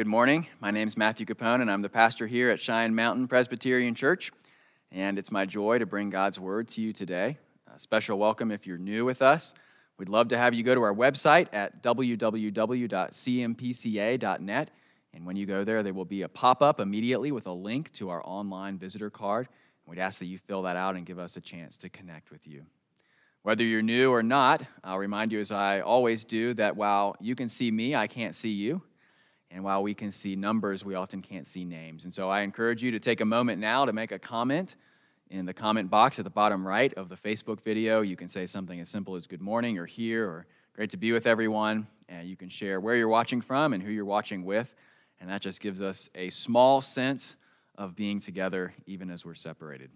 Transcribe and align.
Good 0.00 0.06
morning. 0.06 0.46
My 0.60 0.70
name 0.70 0.88
is 0.88 0.96
Matthew 0.96 1.26
Capone, 1.26 1.60
and 1.60 1.70
I'm 1.70 1.82
the 1.82 1.90
pastor 1.90 2.26
here 2.26 2.48
at 2.48 2.58
Cheyenne 2.58 2.94
Mountain 2.94 3.28
Presbyterian 3.28 3.94
Church. 3.94 4.32
And 4.90 5.18
it's 5.18 5.30
my 5.30 5.44
joy 5.44 5.78
to 5.78 5.84
bring 5.84 6.08
God's 6.08 6.40
word 6.40 6.68
to 6.68 6.80
you 6.80 6.94
today. 6.94 7.36
A 7.74 7.78
special 7.78 8.18
welcome 8.18 8.50
if 8.50 8.66
you're 8.66 8.78
new 8.78 9.04
with 9.04 9.20
us. 9.20 9.52
We'd 9.98 10.08
love 10.08 10.28
to 10.28 10.38
have 10.38 10.54
you 10.54 10.62
go 10.62 10.74
to 10.74 10.80
our 10.80 10.94
website 10.94 11.48
at 11.52 11.82
www.cmpca.net. 11.82 14.70
And 15.12 15.26
when 15.26 15.36
you 15.36 15.44
go 15.44 15.64
there, 15.64 15.82
there 15.82 15.92
will 15.92 16.06
be 16.06 16.22
a 16.22 16.30
pop 16.30 16.62
up 16.62 16.80
immediately 16.80 17.30
with 17.30 17.46
a 17.46 17.52
link 17.52 17.92
to 17.92 18.08
our 18.08 18.22
online 18.24 18.78
visitor 18.78 19.10
card. 19.10 19.48
We'd 19.84 19.98
ask 19.98 20.18
that 20.20 20.28
you 20.28 20.38
fill 20.38 20.62
that 20.62 20.78
out 20.78 20.96
and 20.96 21.04
give 21.04 21.18
us 21.18 21.36
a 21.36 21.42
chance 21.42 21.76
to 21.76 21.90
connect 21.90 22.30
with 22.30 22.46
you. 22.46 22.64
Whether 23.42 23.64
you're 23.64 23.82
new 23.82 24.10
or 24.10 24.22
not, 24.22 24.62
I'll 24.82 24.96
remind 24.96 25.30
you, 25.30 25.40
as 25.40 25.52
I 25.52 25.80
always 25.80 26.24
do, 26.24 26.54
that 26.54 26.74
while 26.74 27.16
you 27.20 27.34
can 27.34 27.50
see 27.50 27.70
me, 27.70 27.94
I 27.94 28.06
can't 28.06 28.34
see 28.34 28.52
you. 28.52 28.80
And 29.50 29.64
while 29.64 29.82
we 29.82 29.94
can 29.94 30.12
see 30.12 30.36
numbers, 30.36 30.84
we 30.84 30.94
often 30.94 31.22
can't 31.22 31.46
see 31.46 31.64
names. 31.64 32.04
And 32.04 32.14
so 32.14 32.30
I 32.30 32.42
encourage 32.42 32.82
you 32.82 32.92
to 32.92 33.00
take 33.00 33.20
a 33.20 33.24
moment 33.24 33.60
now 33.60 33.84
to 33.84 33.92
make 33.92 34.12
a 34.12 34.18
comment 34.18 34.76
in 35.28 35.44
the 35.44 35.54
comment 35.54 35.90
box 35.90 36.18
at 36.18 36.24
the 36.24 36.30
bottom 36.30 36.66
right 36.66 36.92
of 36.94 37.08
the 37.08 37.16
Facebook 37.16 37.60
video. 37.60 38.00
You 38.00 38.16
can 38.16 38.28
say 38.28 38.46
something 38.46 38.78
as 38.80 38.88
simple 38.88 39.16
as 39.16 39.26
good 39.26 39.40
morning 39.40 39.78
or 39.78 39.86
here 39.86 40.26
or 40.26 40.46
great 40.74 40.90
to 40.90 40.96
be 40.96 41.12
with 41.12 41.26
everyone. 41.26 41.88
And 42.08 42.28
you 42.28 42.36
can 42.36 42.48
share 42.48 42.80
where 42.80 42.96
you're 42.96 43.08
watching 43.08 43.40
from 43.40 43.72
and 43.72 43.82
who 43.82 43.90
you're 43.90 44.04
watching 44.04 44.44
with. 44.44 44.74
And 45.20 45.28
that 45.30 45.40
just 45.40 45.60
gives 45.60 45.82
us 45.82 46.10
a 46.14 46.30
small 46.30 46.80
sense 46.80 47.36
of 47.76 47.96
being 47.96 48.20
together 48.20 48.72
even 48.86 49.10
as 49.10 49.24
we're 49.24 49.34
separated. 49.34 49.90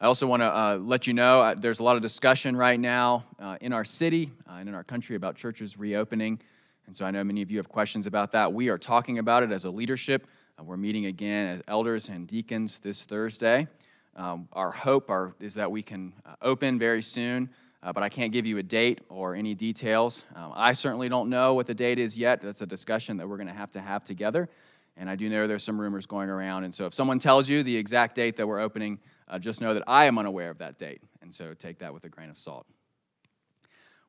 I 0.00 0.06
also 0.06 0.26
want 0.26 0.42
to 0.42 0.46
uh, 0.46 0.76
let 0.76 1.06
you 1.06 1.14
know 1.14 1.40
uh, 1.40 1.54
there's 1.54 1.78
a 1.78 1.82
lot 1.84 1.96
of 1.96 2.02
discussion 2.02 2.56
right 2.56 2.78
now 2.78 3.24
uh, 3.38 3.56
in 3.60 3.72
our 3.72 3.84
city 3.84 4.32
uh, 4.48 4.54
and 4.54 4.68
in 4.68 4.74
our 4.74 4.84
country 4.84 5.16
about 5.16 5.36
churches 5.36 5.78
reopening. 5.78 6.40
And 6.86 6.96
so 6.96 7.04
I 7.04 7.10
know 7.10 7.24
many 7.24 7.42
of 7.42 7.50
you 7.50 7.56
have 7.58 7.68
questions 7.68 8.06
about 8.06 8.32
that. 8.32 8.52
We 8.52 8.68
are 8.68 8.78
talking 8.78 9.18
about 9.18 9.42
it 9.42 9.52
as 9.52 9.64
a 9.64 9.70
leadership. 9.70 10.26
Uh, 10.58 10.64
we're 10.64 10.76
meeting 10.76 11.06
again 11.06 11.48
as 11.48 11.62
elders 11.66 12.08
and 12.08 12.26
deacons 12.26 12.78
this 12.80 13.04
Thursday. 13.04 13.68
Um, 14.16 14.48
our 14.52 14.70
hope 14.70 15.10
are, 15.10 15.34
is 15.40 15.54
that 15.54 15.70
we 15.70 15.82
can 15.82 16.12
uh, 16.24 16.34
open 16.42 16.78
very 16.78 17.02
soon, 17.02 17.50
but 17.82 18.02
I 18.02 18.08
can't 18.08 18.32
give 18.32 18.46
you 18.46 18.56
a 18.58 18.62
date 18.62 19.00
or 19.10 19.34
any 19.34 19.54
details. 19.54 20.24
Um, 20.34 20.52
I 20.54 20.72
certainly 20.72 21.08
don't 21.08 21.28
know 21.28 21.52
what 21.54 21.66
the 21.66 21.74
date 21.74 21.98
is 21.98 22.16
yet. 22.16 22.40
That's 22.40 22.62
a 22.62 22.66
discussion 22.66 23.18
that 23.18 23.28
we're 23.28 23.36
going 23.36 23.48
to 23.48 23.54
have 23.54 23.72
to 23.72 23.80
have 23.80 24.04
together. 24.04 24.48
And 24.96 25.10
I 25.10 25.16
do 25.16 25.28
know 25.28 25.46
there's 25.46 25.64
some 25.64 25.80
rumors 25.80 26.06
going 26.06 26.30
around. 26.30 26.64
And 26.64 26.74
so 26.74 26.86
if 26.86 26.94
someone 26.94 27.18
tells 27.18 27.48
you 27.48 27.62
the 27.62 27.76
exact 27.76 28.14
date 28.14 28.36
that 28.36 28.46
we're 28.46 28.60
opening, 28.60 29.00
uh, 29.28 29.38
just 29.38 29.60
know 29.60 29.74
that 29.74 29.82
I 29.86 30.04
am 30.04 30.18
unaware 30.18 30.50
of 30.50 30.58
that 30.58 30.78
date. 30.78 31.02
And 31.20 31.34
so 31.34 31.52
take 31.54 31.78
that 31.78 31.92
with 31.92 32.04
a 32.04 32.08
grain 32.08 32.30
of 32.30 32.38
salt. 32.38 32.66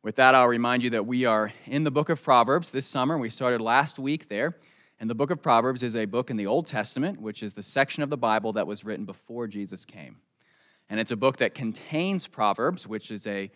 With 0.06 0.18
that, 0.18 0.36
I'll 0.36 0.48
remind 0.48 0.84
you 0.84 0.92
that 0.92 1.08
we 1.08 1.26
are 1.26 1.52
in 1.66 1.84
the 1.84 1.90
book 1.90 2.10
of 2.10 2.22
Proverbs 2.22 2.70
this 2.70 2.86
summer. 2.86 3.18
We 3.18 3.32
started 3.32 3.60
last 3.60 3.98
week 3.98 4.28
there. 4.28 4.56
And 5.00 5.10
the 5.10 5.16
book 5.16 5.32
of 5.32 5.42
Proverbs 5.42 5.82
is 5.82 5.96
a 5.96 6.06
book 6.06 6.30
in 6.30 6.38
the 6.38 6.46
Old 6.46 6.68
Testament, 6.68 7.20
which 7.20 7.42
is 7.42 7.56
the 7.56 7.64
section 7.64 8.04
of 8.04 8.12
the 8.12 8.16
Bible 8.16 8.54
that 8.54 8.68
was 8.68 8.86
written 8.86 9.06
before 9.06 9.48
Jesus 9.48 9.84
came. 9.84 10.18
And 10.92 11.00
it's 11.00 11.10
a 11.10 11.16
book 11.16 11.38
that 11.38 11.56
contains 11.56 12.28
Proverbs, 12.28 12.88
which 12.88 13.10
is 13.10 13.26
a, 13.26 13.50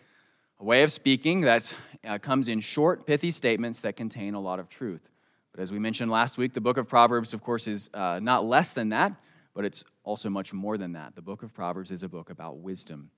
a 0.58 0.64
way 0.64 0.82
of 0.82 0.90
speaking 0.90 1.42
that 1.42 1.72
uh, 2.04 2.18
comes 2.18 2.48
in 2.48 2.58
short, 2.58 3.06
pithy 3.06 3.30
statements 3.30 3.78
that 3.82 3.94
contain 3.94 4.34
a 4.34 4.40
lot 4.40 4.58
of 4.58 4.68
truth. 4.68 5.08
But 5.52 5.62
as 5.62 5.70
we 5.70 5.78
mentioned 5.78 6.10
last 6.10 6.36
week, 6.36 6.52
the 6.52 6.60
book 6.60 6.78
of 6.78 6.88
Proverbs, 6.88 7.32
of 7.32 7.44
course, 7.44 7.68
is 7.68 7.90
uh, 7.94 8.18
not 8.20 8.44
less 8.44 8.72
than 8.72 8.88
that 8.88 9.14
but 9.52 9.64
it's 9.64 9.82
also 10.04 10.30
much 10.30 10.52
more 10.52 10.78
than 10.78 10.92
that. 10.92 11.14
The 11.16 11.22
book 11.22 11.42
of 11.42 11.52
Proverbs 11.52 11.90
is 11.90 12.04
a 12.04 12.08
book 12.08 12.30
about 12.30 12.58
wisdom, 12.58 13.10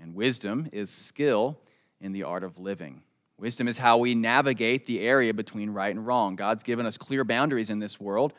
and 0.00 0.14
wisdom 0.14 0.66
is 0.72 0.88
skill 0.90 1.58
in 2.04 2.12
the 2.12 2.22
art 2.22 2.44
of 2.44 2.58
living. 2.58 3.02
Wisdom 3.38 3.66
is 3.66 3.78
how 3.78 3.96
we 3.96 4.14
navigate 4.14 4.84
the 4.84 5.00
area 5.00 5.32
between 5.32 5.70
right 5.70 5.94
and 5.94 6.06
wrong. 6.06 6.36
God's 6.36 6.62
given 6.62 6.84
us 6.84 6.98
clear 6.98 7.24
boundaries 7.24 7.70
in 7.70 7.78
this 7.78 7.98
world, 7.98 8.34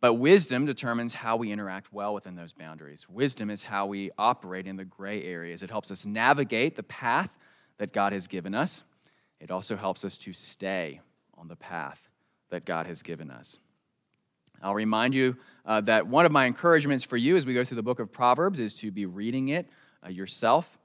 but 0.00 0.14
wisdom 0.14 0.64
determines 0.64 1.14
how 1.14 1.36
we 1.36 1.52
interact 1.52 1.92
well 1.92 2.14
within 2.14 2.34
those 2.34 2.52
boundaries. 2.52 3.06
Wisdom 3.08 3.50
is 3.50 3.62
how 3.62 3.86
we 3.86 4.10
operate 4.16 4.66
in 4.66 4.76
the 4.76 4.86
gray 4.86 5.22
areas. 5.22 5.62
It 5.62 5.70
helps 5.70 5.90
us 5.90 6.06
navigate 6.06 6.76
the 6.76 6.82
path 6.82 7.36
that 7.76 7.92
God 7.92 8.14
has 8.14 8.26
given 8.26 8.54
us. 8.54 8.82
It 9.38 9.50
also 9.50 9.76
helps 9.76 10.04
us 10.04 10.16
to 10.18 10.32
stay 10.32 11.00
on 11.36 11.48
the 11.48 11.56
path 11.56 12.08
that 12.48 12.64
God 12.64 12.86
has 12.86 13.02
given 13.02 13.30
us. 13.30 13.58
I'll 14.62 14.74
remind 14.74 15.14
you 15.14 15.36
uh, 15.66 15.82
that 15.82 16.06
one 16.06 16.24
of 16.24 16.32
my 16.32 16.46
encouragements 16.46 17.04
for 17.04 17.18
you 17.18 17.36
as 17.36 17.44
we 17.44 17.52
go 17.52 17.64
through 17.64 17.76
the 17.76 17.82
book 17.82 18.00
of 18.00 18.10
Proverbs 18.10 18.58
is 18.58 18.72
to 18.76 18.90
be 18.90 19.04
reading 19.04 19.48
it 19.48 19.68
uh, 20.04 20.08
yourself. 20.08 20.78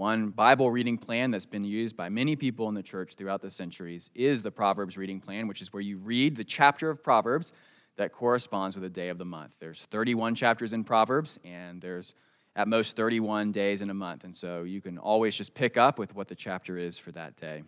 One 0.00 0.30
Bible 0.30 0.70
reading 0.70 0.96
plan 0.96 1.30
that's 1.30 1.44
been 1.44 1.62
used 1.62 1.94
by 1.94 2.08
many 2.08 2.34
people 2.34 2.70
in 2.70 2.74
the 2.74 2.82
church 2.82 3.16
throughout 3.16 3.42
the 3.42 3.50
centuries 3.50 4.10
is 4.14 4.40
the 4.40 4.50
Proverbs 4.50 4.96
reading 4.96 5.20
plan, 5.20 5.46
which 5.46 5.60
is 5.60 5.74
where 5.74 5.82
you 5.82 5.98
read 5.98 6.36
the 6.36 6.42
chapter 6.42 6.88
of 6.88 7.04
Proverbs 7.04 7.52
that 7.98 8.10
corresponds 8.10 8.74
with 8.74 8.82
the 8.82 8.88
day 8.88 9.10
of 9.10 9.18
the 9.18 9.26
month. 9.26 9.56
There's 9.60 9.82
31 9.82 10.36
chapters 10.36 10.72
in 10.72 10.84
Proverbs, 10.84 11.38
and 11.44 11.82
there's 11.82 12.14
at 12.56 12.66
most 12.66 12.96
31 12.96 13.52
days 13.52 13.82
in 13.82 13.90
a 13.90 13.94
month. 13.94 14.24
And 14.24 14.34
so 14.34 14.62
you 14.62 14.80
can 14.80 14.96
always 14.96 15.36
just 15.36 15.52
pick 15.52 15.76
up 15.76 15.98
with 15.98 16.14
what 16.14 16.28
the 16.28 16.34
chapter 16.34 16.78
is 16.78 16.96
for 16.96 17.12
that 17.12 17.36
day. 17.36 17.62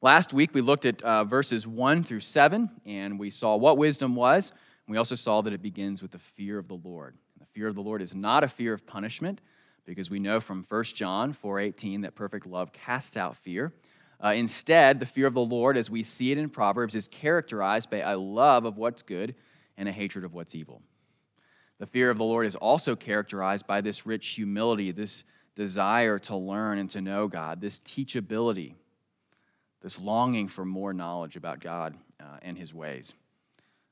Last 0.00 0.32
week, 0.32 0.54
we 0.54 0.60
looked 0.60 0.84
at 0.84 1.02
uh, 1.02 1.24
verses 1.24 1.66
1 1.66 2.04
through 2.04 2.20
7, 2.20 2.70
and 2.86 3.18
we 3.18 3.30
saw 3.30 3.56
what 3.56 3.78
wisdom 3.78 4.14
was. 4.14 4.52
We 4.86 4.96
also 4.96 5.16
saw 5.16 5.40
that 5.40 5.52
it 5.52 5.60
begins 5.60 6.02
with 6.02 6.12
the 6.12 6.20
fear 6.20 6.56
of 6.56 6.68
the 6.68 6.78
Lord. 6.84 7.16
The 7.40 7.46
fear 7.46 7.66
of 7.66 7.74
the 7.74 7.82
Lord 7.82 8.00
is 8.00 8.14
not 8.14 8.44
a 8.44 8.48
fear 8.48 8.72
of 8.72 8.86
punishment, 8.86 9.40
because 9.84 10.10
we 10.10 10.18
know 10.18 10.40
from 10.40 10.64
1 10.68 10.84
John 10.84 11.34
4.18 11.34 12.02
that 12.02 12.14
perfect 12.14 12.46
love 12.46 12.72
casts 12.72 13.16
out 13.16 13.36
fear. 13.36 13.72
Uh, 14.22 14.28
instead, 14.28 15.00
the 15.00 15.06
fear 15.06 15.26
of 15.26 15.34
the 15.34 15.40
Lord, 15.40 15.76
as 15.76 15.90
we 15.90 16.02
see 16.02 16.32
it 16.32 16.38
in 16.38 16.48
Proverbs, 16.48 16.94
is 16.94 17.08
characterized 17.08 17.90
by 17.90 17.98
a 17.98 18.16
love 18.16 18.64
of 18.64 18.78
what's 18.78 19.02
good 19.02 19.34
and 19.76 19.88
a 19.88 19.92
hatred 19.92 20.24
of 20.24 20.32
what's 20.32 20.54
evil. 20.54 20.82
The 21.78 21.86
fear 21.86 22.10
of 22.10 22.18
the 22.18 22.24
Lord 22.24 22.46
is 22.46 22.54
also 22.54 22.96
characterized 22.96 23.66
by 23.66 23.80
this 23.80 24.06
rich 24.06 24.28
humility, 24.28 24.92
this 24.92 25.24
desire 25.54 26.18
to 26.20 26.36
learn 26.36 26.78
and 26.78 26.88
to 26.90 27.00
know 27.00 27.28
God, 27.28 27.60
this 27.60 27.80
teachability 27.80 28.74
this 29.84 30.00
longing 30.00 30.48
for 30.48 30.64
more 30.64 30.94
knowledge 30.94 31.36
about 31.36 31.60
God 31.60 31.94
uh, 32.18 32.38
and 32.40 32.56
his 32.56 32.72
ways. 32.72 33.12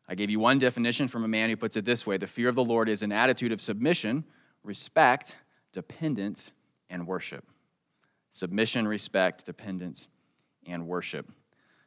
I 0.08 0.14
gave 0.14 0.30
you 0.30 0.40
one 0.40 0.58
definition 0.58 1.06
from 1.06 1.22
a 1.22 1.28
man 1.28 1.50
who 1.50 1.56
puts 1.56 1.76
it 1.76 1.84
this 1.84 2.06
way 2.06 2.16
the 2.16 2.26
fear 2.26 2.48
of 2.48 2.54
the 2.54 2.64
Lord 2.64 2.88
is 2.88 3.02
an 3.02 3.12
attitude 3.12 3.52
of 3.52 3.60
submission, 3.60 4.24
respect, 4.64 5.36
dependence, 5.72 6.52
and 6.90 7.06
worship. 7.06 7.44
Submission, 8.30 8.86
respect, 8.86 9.44
dependence, 9.46 10.08
and 10.66 10.86
worship. 10.86 11.30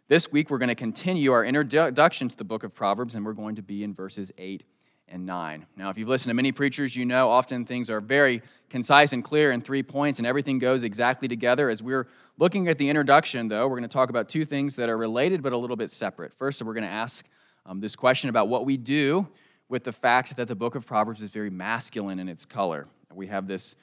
This 0.07 0.31
week, 0.31 0.50
we're 0.50 0.57
going 0.57 0.69
to 0.69 0.75
continue 0.75 1.31
our 1.31 1.44
introduction 1.44 2.28
to 2.29 2.38
the 2.38 2.44
book 2.44 2.63
of 2.63 2.74
Proverbs, 2.74 3.16
and 3.16 3.25
we're 3.25 3.34
going 3.34 3.56
to 3.56 3.63
be 3.63 3.84
in 3.84 3.94
verses 3.94 4.31
8 4.38 4.63
and 5.07 5.25
9. 5.25 5.66
Now, 5.75 5.90
if 5.90 5.97
you've 5.97 6.07
listened 6.07 6.31
to 6.31 6.35
many 6.35 6.51
preachers, 6.51 6.95
you 6.95 7.06
know 7.06 7.29
often 7.29 7.66
things 7.66 7.90
are 7.90 8.01
very 8.01 8.41
concise 8.69 9.13
and 9.13 9.24
clear 9.24 9.51
in 9.51 9.62
three 9.62 9.84
points, 9.84 10.19
and 10.19 10.28
everything 10.28 10.59
goes 10.59 10.84
exactly 10.84 11.28
together. 11.28 11.69
As 11.69 11.81
we're 11.81 12.07
looking 12.38 12.68
at 12.68 12.78
the 12.78 12.90
introduction, 12.90 13.47
though, 13.47 13.68
we're 13.68 13.78
going 13.78 13.90
to 13.90 13.94
talk 13.94 14.09
about 14.09 14.29
two 14.29 14.45
things 14.45 14.75
that 14.75 14.90
are 14.90 14.97
related 14.97 15.41
but 15.41 15.53
a 15.53 15.57
little 15.57 15.75
bit 15.75 15.91
separate. 15.91 16.34
First, 16.34 16.62
we're 16.62 16.74
going 16.74 16.85
to 16.85 16.90
ask 16.90 17.28
um, 17.66 17.79
this 17.79 17.95
question 17.95 18.29
about 18.29 18.47
what 18.47 18.66
we 18.66 18.78
do 18.78 19.28
with 19.69 19.84
the 19.84 19.91
fact 19.91 20.35
that 20.38 20.47
the 20.47 20.56
book 20.56 20.75
of 20.75 20.85
Proverbs 20.85 21.22
is 21.22 21.29
very 21.29 21.50
masculine 21.50 22.19
in 22.19 22.29
its 22.29 22.45
color. 22.45 22.88
We 23.15 23.27
have 23.27 23.47
this 23.47 23.75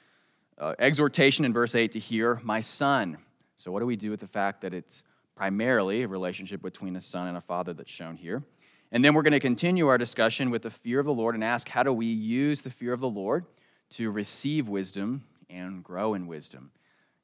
uh, 0.57 0.75
exhortation 0.79 1.45
in 1.45 1.53
verse 1.53 1.75
8 1.75 1.93
to 1.93 1.99
hear, 1.99 2.39
My 2.43 2.61
son. 2.61 3.17
So, 3.55 3.71
what 3.71 3.79
do 3.79 3.85
we 3.85 3.95
do 3.95 4.11
with 4.11 4.19
the 4.19 4.27
fact 4.27 4.61
that 4.61 4.73
it's 4.73 5.03
primarily 5.35 6.03
a 6.03 6.07
relationship 6.07 6.61
between 6.61 6.95
a 6.95 7.01
son 7.01 7.27
and 7.27 7.37
a 7.37 7.41
father 7.41 7.73
that's 7.73 7.91
shown 7.91 8.15
here? 8.15 8.43
And 8.91 9.03
then 9.03 9.15
we're 9.15 9.23
going 9.23 9.33
to 9.33 9.39
continue 9.39 9.87
our 9.87 9.97
discussion 9.97 10.51
with 10.51 10.61
the 10.61 10.69
fear 10.69 10.99
of 10.99 11.05
the 11.05 11.13
Lord 11.13 11.33
and 11.33 11.43
ask 11.43 11.67
how 11.67 11.81
do 11.81 11.91
we 11.91 12.05
use 12.05 12.61
the 12.61 12.69
fear 12.69 12.93
of 12.93 12.99
the 12.99 13.09
Lord 13.09 13.45
to 13.91 14.11
receive 14.11 14.67
wisdom 14.67 15.23
and 15.49 15.83
grow 15.83 16.13
in 16.13 16.27
wisdom. 16.27 16.71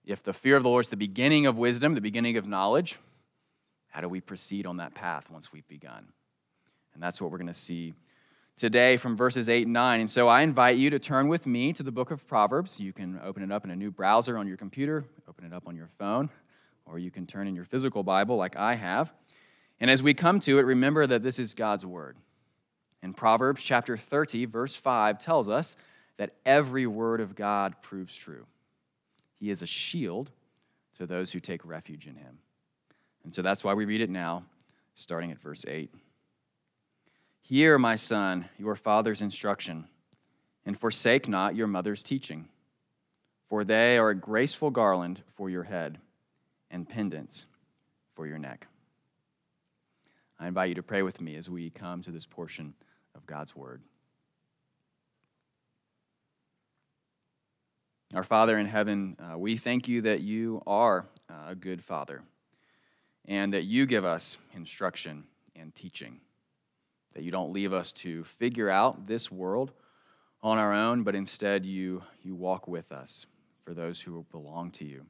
If 0.05 0.23
the 0.23 0.33
fear 0.33 0.55
of 0.55 0.63
the 0.63 0.69
Lord 0.69 0.85
is 0.85 0.89
the 0.89 0.97
beginning 0.97 1.45
of 1.45 1.57
wisdom, 1.57 1.93
the 1.93 2.01
beginning 2.01 2.37
of 2.37 2.47
knowledge, 2.47 2.97
how 3.89 4.01
do 4.01 4.09
we 4.09 4.21
proceed 4.21 4.65
on 4.65 4.77
that 4.77 4.95
path 4.95 5.29
once 5.29 5.53
we've 5.53 5.67
begun? 5.67 6.07
And 6.93 7.03
that's 7.03 7.21
what 7.21 7.31
we're 7.31 7.37
going 7.37 7.47
to 7.47 7.53
see 7.53 7.93
today 8.59 8.97
from 8.97 9.15
verses 9.15 9.47
8 9.47 9.63
and 9.63 9.73
9. 9.73 10.01
And 10.01 10.11
so 10.11 10.27
I 10.27 10.41
invite 10.41 10.75
you 10.75 10.89
to 10.89 10.99
turn 10.99 11.29
with 11.29 11.47
me 11.47 11.71
to 11.71 11.81
the 11.81 11.93
book 11.93 12.11
of 12.11 12.27
Proverbs. 12.27 12.77
You 12.77 12.91
can 12.91 13.19
open 13.23 13.41
it 13.41 13.51
up 13.53 13.63
in 13.63 13.71
a 13.71 13.75
new 13.75 13.89
browser 13.89 14.37
on 14.37 14.47
your 14.47 14.57
computer, 14.57 15.05
open 15.29 15.45
it 15.45 15.53
up 15.53 15.65
on 15.65 15.77
your 15.77 15.87
phone, 15.97 16.29
or 16.85 16.99
you 16.99 17.09
can 17.09 17.25
turn 17.25 17.47
in 17.47 17.55
your 17.55 17.63
physical 17.63 18.03
Bible 18.03 18.35
like 18.35 18.57
I 18.57 18.75
have. 18.75 19.13
And 19.79 19.89
as 19.89 20.03
we 20.03 20.13
come 20.13 20.41
to 20.41 20.59
it, 20.59 20.63
remember 20.63 21.07
that 21.07 21.23
this 21.23 21.39
is 21.39 21.53
God's 21.53 21.85
word. 21.85 22.17
And 23.01 23.15
Proverbs 23.15 23.63
chapter 23.63 23.95
30, 23.95 24.45
verse 24.45 24.75
5 24.75 25.19
tells 25.19 25.47
us 25.47 25.77
that 26.17 26.33
every 26.45 26.85
word 26.85 27.21
of 27.21 27.35
God 27.35 27.81
proves 27.81 28.13
true. 28.13 28.45
He 29.39 29.49
is 29.49 29.61
a 29.61 29.67
shield 29.67 30.31
to 30.95 31.05
those 31.05 31.31
who 31.31 31.39
take 31.39 31.65
refuge 31.65 32.07
in 32.07 32.15
him. 32.15 32.39
And 33.23 33.33
so 33.33 33.41
that's 33.41 33.63
why 33.63 33.73
we 33.73 33.85
read 33.85 34.01
it 34.01 34.09
now, 34.09 34.43
starting 34.95 35.31
at 35.31 35.39
verse 35.39 35.65
8. 35.65 35.89
Hear, 37.49 37.79
my 37.79 37.95
son, 37.95 38.45
your 38.59 38.75
father's 38.75 39.23
instruction, 39.23 39.87
and 40.67 40.79
forsake 40.79 41.27
not 41.27 41.55
your 41.55 41.65
mother's 41.65 42.03
teaching, 42.03 42.47
for 43.47 43.63
they 43.63 43.97
are 43.97 44.11
a 44.11 44.15
graceful 44.15 44.69
garland 44.69 45.23
for 45.35 45.49
your 45.49 45.63
head 45.63 45.97
and 46.69 46.87
pendants 46.87 47.47
for 48.13 48.27
your 48.27 48.37
neck. 48.37 48.67
I 50.39 50.47
invite 50.47 50.69
you 50.69 50.75
to 50.75 50.83
pray 50.83 51.01
with 51.01 51.19
me 51.21 51.37
as 51.37 51.49
we 51.49 51.71
come 51.71 52.03
to 52.03 52.11
this 52.11 52.27
portion 52.27 52.75
of 53.15 53.25
God's 53.25 53.55
Word. 53.55 53.81
Our 58.13 58.23
Father 58.23 58.59
in 58.59 58.67
heaven, 58.67 59.17
uh, 59.19 59.39
we 59.39 59.57
thank 59.57 59.87
you 59.87 60.01
that 60.01 60.21
you 60.21 60.61
are 60.67 61.07
uh, 61.27 61.33
a 61.47 61.55
good 61.55 61.83
Father 61.83 62.21
and 63.25 63.55
that 63.55 63.63
you 63.63 63.87
give 63.87 64.05
us 64.05 64.37
instruction 64.53 65.23
and 65.55 65.73
teaching, 65.73 66.21
that 67.13 67.23
you 67.23 67.31
don't 67.31 67.51
leave 67.51 67.73
us 67.73 67.91
to 67.93 68.23
figure 68.23 68.69
out 68.69 69.07
this 69.07 69.31
world 69.31 69.71
on 70.41 70.57
our 70.57 70.73
own, 70.73 71.03
but 71.03 71.15
instead 71.15 71.65
you, 71.65 72.03
you 72.23 72.35
walk 72.35 72.67
with 72.67 72.91
us 72.91 73.25
for 73.63 73.73
those 73.73 74.01
who 74.01 74.25
belong 74.31 74.71
to 74.71 74.85
you. 74.85 75.05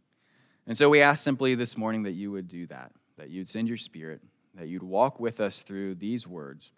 And 0.65 0.77
so 0.77 0.89
we 0.89 1.01
ask 1.01 1.23
simply 1.23 1.55
this 1.55 1.77
morning 1.77 2.03
that 2.03 2.11
you 2.11 2.31
would 2.31 2.47
do 2.47 2.67
that, 2.67 2.91
that 3.15 3.29
you'd 3.29 3.49
send 3.49 3.67
your 3.67 3.77
Spirit, 3.77 4.21
that 4.55 4.67
you'd 4.67 4.83
walk 4.83 5.19
with 5.19 5.39
us 5.39 5.61
through 5.63 5.95
these 5.95 6.27
words, 6.27 6.71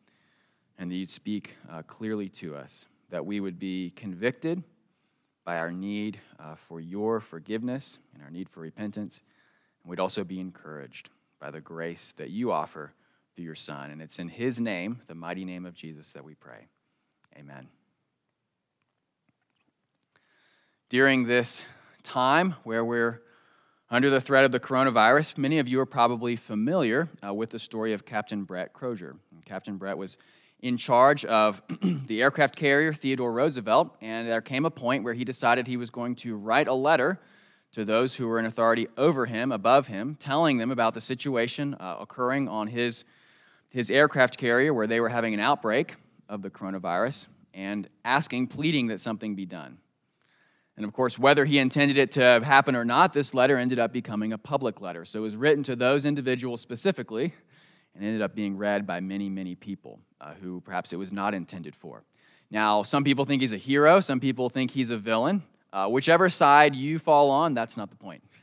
and 0.77 0.91
that 0.91 0.95
you'd 0.95 1.09
speak 1.09 1.55
uh, 1.69 1.81
clearly 1.83 2.29
to 2.29 2.55
us, 2.55 2.85
that 3.09 3.25
we 3.25 3.39
would 3.39 3.59
be 3.59 3.91
convicted 3.95 4.63
by 5.43 5.57
our 5.57 5.71
need 5.71 6.19
uh, 6.39 6.55
for 6.55 6.79
your 6.79 7.19
forgiveness 7.19 7.99
and 8.13 8.23
our 8.23 8.29
need 8.29 8.49
for 8.49 8.59
repentance. 8.59 9.21
And 9.83 9.89
we'd 9.89 9.99
also 9.99 10.23
be 10.23 10.39
encouraged 10.39 11.09
by 11.39 11.51
the 11.51 11.61
grace 11.61 12.13
that 12.17 12.29
you 12.29 12.51
offer 12.51 12.93
through 13.35 13.45
your 13.45 13.55
Son. 13.55 13.91
And 13.91 14.01
it's 14.01 14.19
in 14.19 14.29
His 14.29 14.59
name, 14.59 15.01
the 15.07 15.15
mighty 15.15 15.45
name 15.45 15.65
of 15.65 15.73
Jesus, 15.73 16.11
that 16.13 16.23
we 16.23 16.35
pray. 16.35 16.67
Amen. 17.37 17.67
During 20.89 21.25
this 21.25 21.63
time 22.03 22.55
where 22.63 22.83
we're 22.83 23.21
under 23.89 24.09
the 24.09 24.21
threat 24.21 24.45
of 24.45 24.51
the 24.51 24.59
coronavirus, 24.59 25.37
many 25.37 25.59
of 25.59 25.67
you 25.67 25.79
are 25.79 25.85
probably 25.85 26.35
familiar 26.35 27.09
uh, 27.25 27.33
with 27.33 27.51
the 27.51 27.59
story 27.59 27.93
of 27.93 28.05
Captain 28.05 28.43
Brett 28.43 28.73
Crozier. 28.73 29.15
And 29.33 29.45
Captain 29.45 29.77
Brett 29.77 29.97
was 29.97 30.17
in 30.61 30.77
charge 30.77 31.25
of 31.25 31.61
the 32.07 32.21
aircraft 32.21 32.55
carrier 32.55 32.93
Theodore 32.93 33.33
Roosevelt, 33.33 33.97
and 34.01 34.27
there 34.27 34.41
came 34.41 34.65
a 34.65 34.71
point 34.71 35.03
where 35.03 35.13
he 35.13 35.25
decided 35.25 35.67
he 35.67 35.77
was 35.77 35.89
going 35.89 36.15
to 36.17 36.35
write 36.35 36.67
a 36.67 36.73
letter 36.73 37.19
to 37.73 37.85
those 37.85 38.15
who 38.15 38.27
were 38.27 38.37
in 38.37 38.45
authority 38.45 38.87
over 38.97 39.25
him, 39.25 39.51
above 39.51 39.87
him, 39.87 40.15
telling 40.15 40.57
them 40.57 40.71
about 40.71 40.93
the 40.93 41.01
situation 41.01 41.73
uh, 41.75 41.97
occurring 41.99 42.47
on 42.47 42.67
his, 42.67 43.05
his 43.71 43.89
aircraft 43.89 44.37
carrier 44.37 44.73
where 44.73 44.87
they 44.87 44.99
were 44.99 45.09
having 45.09 45.33
an 45.33 45.39
outbreak 45.39 45.95
of 46.29 46.41
the 46.41 46.49
coronavirus, 46.49 47.27
and 47.53 47.89
asking, 48.05 48.47
pleading 48.47 48.87
that 48.87 49.01
something 49.01 49.35
be 49.35 49.45
done. 49.45 49.77
And 50.77 50.85
of 50.85 50.93
course, 50.93 51.19
whether 51.19 51.43
he 51.43 51.59
intended 51.59 51.97
it 51.97 52.11
to 52.11 52.41
happen 52.43 52.75
or 52.75 52.85
not, 52.85 53.11
this 53.11 53.33
letter 53.33 53.57
ended 53.57 53.79
up 53.79 53.91
becoming 53.91 54.31
a 54.31 54.37
public 54.37 54.81
letter. 54.81 55.03
So 55.03 55.19
it 55.19 55.23
was 55.23 55.35
written 55.35 55.63
to 55.63 55.75
those 55.75 56.05
individuals 56.05 56.61
specifically 56.61 57.33
and 57.93 58.03
ended 58.03 58.21
up 58.21 58.33
being 58.33 58.57
read 58.57 58.87
by 58.87 59.01
many, 59.01 59.29
many 59.29 59.55
people 59.55 59.99
uh, 60.21 60.33
who 60.41 60.61
perhaps 60.61 60.93
it 60.93 60.95
was 60.95 61.11
not 61.11 61.33
intended 61.33 61.75
for. 61.75 62.03
Now, 62.49 62.83
some 62.83 63.03
people 63.03 63.25
think 63.25 63.41
he's 63.41 63.53
a 63.53 63.57
hero, 63.57 63.99
some 63.99 64.19
people 64.19 64.49
think 64.49 64.71
he's 64.71 64.89
a 64.89 64.97
villain. 64.97 65.43
Uh, 65.73 65.87
whichever 65.87 66.29
side 66.29 66.75
you 66.75 66.99
fall 66.99 67.29
on, 67.29 67.53
that's 67.53 67.77
not 67.77 67.89
the 67.89 67.97
point. 67.97 68.23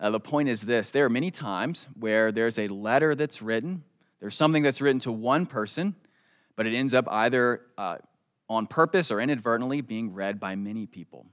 Uh, 0.00 0.10
the 0.10 0.20
point 0.20 0.48
is 0.48 0.62
this 0.62 0.90
there 0.90 1.04
are 1.06 1.10
many 1.10 1.28
times 1.28 1.88
where 1.98 2.30
there's 2.30 2.56
a 2.56 2.68
letter 2.68 3.16
that's 3.16 3.42
written, 3.42 3.82
there's 4.20 4.36
something 4.36 4.62
that's 4.62 4.80
written 4.80 5.00
to 5.00 5.12
one 5.12 5.46
person, 5.46 5.94
but 6.56 6.66
it 6.66 6.74
ends 6.74 6.94
up 6.94 7.06
either 7.10 7.62
uh, 7.76 7.96
on 8.48 8.66
purpose 8.66 9.10
or 9.10 9.20
inadvertently 9.20 9.80
being 9.80 10.12
read 10.12 10.40
by 10.40 10.56
many 10.56 10.86
people. 10.86 11.26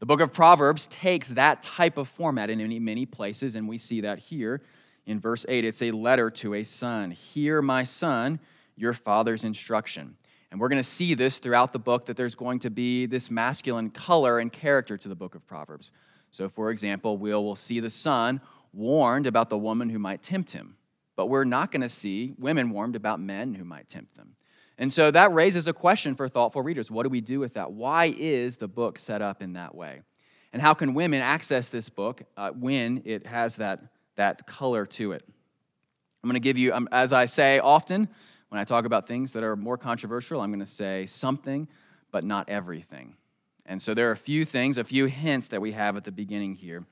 The 0.00 0.06
book 0.06 0.20
of 0.20 0.32
Proverbs 0.32 0.88
takes 0.88 1.28
that 1.30 1.62
type 1.62 1.96
of 1.96 2.08
format 2.08 2.50
in 2.50 2.58
many, 2.58 2.80
many 2.80 3.06
places, 3.06 3.54
and 3.54 3.68
we 3.68 3.78
see 3.78 4.00
that 4.00 4.18
here 4.18 4.62
in 5.06 5.20
verse 5.20 5.44
8, 5.48 5.64
it's 5.64 5.82
a 5.82 5.90
letter 5.90 6.30
to 6.30 6.54
a 6.54 6.62
son. 6.62 7.10
Hear, 7.10 7.60
my 7.60 7.82
son, 7.82 8.38
your 8.76 8.92
father's 8.92 9.44
instruction. 9.44 10.16
And 10.50 10.60
we're 10.60 10.68
going 10.68 10.80
to 10.80 10.84
see 10.84 11.14
this 11.14 11.38
throughout 11.38 11.72
the 11.72 11.78
book 11.78 12.06
that 12.06 12.16
there's 12.16 12.34
going 12.34 12.60
to 12.60 12.70
be 12.70 13.06
this 13.06 13.30
masculine 13.30 13.90
color 13.90 14.38
and 14.38 14.52
character 14.52 14.96
to 14.96 15.08
the 15.08 15.14
book 15.14 15.34
of 15.34 15.46
Proverbs. 15.46 15.92
So, 16.30 16.48
for 16.48 16.70
example, 16.70 17.16
we'll, 17.16 17.44
we'll 17.44 17.56
see 17.56 17.80
the 17.80 17.90
son 17.90 18.40
warned 18.72 19.26
about 19.26 19.48
the 19.48 19.58
woman 19.58 19.88
who 19.88 19.98
might 19.98 20.22
tempt 20.22 20.52
him, 20.52 20.76
but 21.22 21.26
we're 21.26 21.44
not 21.44 21.70
going 21.70 21.82
to 21.82 21.88
see 21.88 22.34
women 22.36 22.70
warned 22.70 22.96
about 22.96 23.20
men 23.20 23.54
who 23.54 23.62
might 23.64 23.88
tempt 23.88 24.16
them. 24.16 24.34
And 24.76 24.92
so 24.92 25.12
that 25.12 25.32
raises 25.32 25.68
a 25.68 25.72
question 25.72 26.16
for 26.16 26.28
thoughtful 26.28 26.62
readers. 26.62 26.90
What 26.90 27.04
do 27.04 27.10
we 27.10 27.20
do 27.20 27.38
with 27.38 27.54
that? 27.54 27.70
Why 27.70 28.12
is 28.18 28.56
the 28.56 28.66
book 28.66 28.98
set 28.98 29.22
up 29.22 29.40
in 29.40 29.52
that 29.52 29.72
way? 29.72 30.00
And 30.52 30.60
how 30.60 30.74
can 30.74 30.94
women 30.94 31.22
access 31.22 31.68
this 31.68 31.88
book 31.90 32.24
uh, 32.36 32.50
when 32.50 33.02
it 33.04 33.28
has 33.28 33.54
that 33.56 33.84
that 34.16 34.46
color 34.46 34.86
to 34.86 35.12
it. 35.12 35.22
I'm 36.22 36.28
going 36.28 36.34
to 36.34 36.40
give 36.40 36.58
you, 36.58 36.72
um, 36.72 36.88
as 36.92 37.12
I 37.12 37.26
say 37.26 37.58
often 37.58 38.08
when 38.48 38.60
I 38.60 38.64
talk 38.64 38.84
about 38.84 39.08
things 39.08 39.32
that 39.32 39.42
are 39.42 39.56
more 39.56 39.78
controversial, 39.78 40.40
I'm 40.40 40.50
going 40.50 40.60
to 40.60 40.66
say 40.66 41.06
something, 41.06 41.68
but 42.10 42.24
not 42.24 42.48
everything. 42.48 43.14
And 43.64 43.80
so 43.80 43.94
there 43.94 44.08
are 44.08 44.12
a 44.12 44.16
few 44.16 44.44
things, 44.44 44.76
a 44.76 44.84
few 44.84 45.06
hints 45.06 45.48
that 45.48 45.60
we 45.60 45.72
have 45.72 45.96
at 45.96 46.04
the 46.04 46.12
beginning 46.12 46.54
here. 46.54 46.84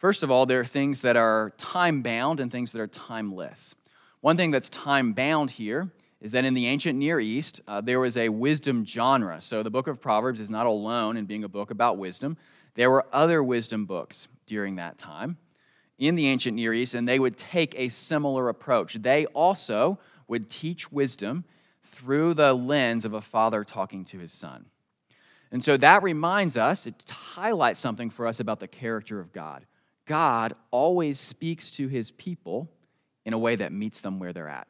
First 0.00 0.22
of 0.22 0.30
all, 0.30 0.46
there 0.46 0.60
are 0.60 0.64
things 0.64 1.02
that 1.02 1.16
are 1.16 1.52
time 1.58 2.00
bound 2.00 2.40
and 2.40 2.50
things 2.50 2.72
that 2.72 2.80
are 2.80 2.86
timeless. 2.86 3.74
One 4.22 4.38
thing 4.38 4.50
that's 4.50 4.70
time 4.70 5.12
bound 5.12 5.50
here 5.50 5.90
is 6.22 6.32
that 6.32 6.46
in 6.46 6.54
the 6.54 6.68
ancient 6.68 6.98
Near 6.98 7.20
East, 7.20 7.60
uh, 7.68 7.82
there 7.82 8.00
was 8.00 8.16
a 8.16 8.30
wisdom 8.30 8.86
genre. 8.86 9.42
So 9.42 9.62
the 9.62 9.70
book 9.70 9.88
of 9.88 10.00
Proverbs 10.00 10.40
is 10.40 10.48
not 10.48 10.64
alone 10.64 11.18
in 11.18 11.26
being 11.26 11.44
a 11.44 11.50
book 11.50 11.70
about 11.70 11.98
wisdom. 11.98 12.38
There 12.76 12.90
were 12.90 13.04
other 13.12 13.44
wisdom 13.44 13.84
books 13.84 14.28
during 14.46 14.76
that 14.76 14.96
time 14.96 15.36
in 15.98 16.14
the 16.14 16.28
ancient 16.28 16.56
Near 16.56 16.72
East, 16.72 16.94
and 16.94 17.06
they 17.06 17.18
would 17.18 17.36
take 17.36 17.74
a 17.76 17.90
similar 17.90 18.48
approach. 18.48 18.94
They 18.94 19.26
also 19.26 19.98
would 20.28 20.48
teach 20.48 20.90
wisdom 20.90 21.44
through 21.82 22.32
the 22.32 22.54
lens 22.54 23.04
of 23.04 23.12
a 23.12 23.20
father 23.20 23.64
talking 23.64 24.06
to 24.06 24.18
his 24.18 24.32
son. 24.32 24.64
And 25.52 25.62
so 25.62 25.76
that 25.76 26.02
reminds 26.02 26.56
us, 26.56 26.86
it 26.86 26.94
highlights 27.06 27.80
something 27.80 28.08
for 28.08 28.26
us 28.26 28.40
about 28.40 28.60
the 28.60 28.68
character 28.68 29.20
of 29.20 29.34
God. 29.34 29.66
God 30.10 30.54
always 30.72 31.20
speaks 31.20 31.70
to 31.70 31.86
his 31.86 32.10
people 32.10 32.68
in 33.24 33.32
a 33.32 33.38
way 33.38 33.54
that 33.54 33.70
meets 33.70 34.00
them 34.00 34.18
where 34.18 34.32
they're 34.32 34.48
at. 34.48 34.66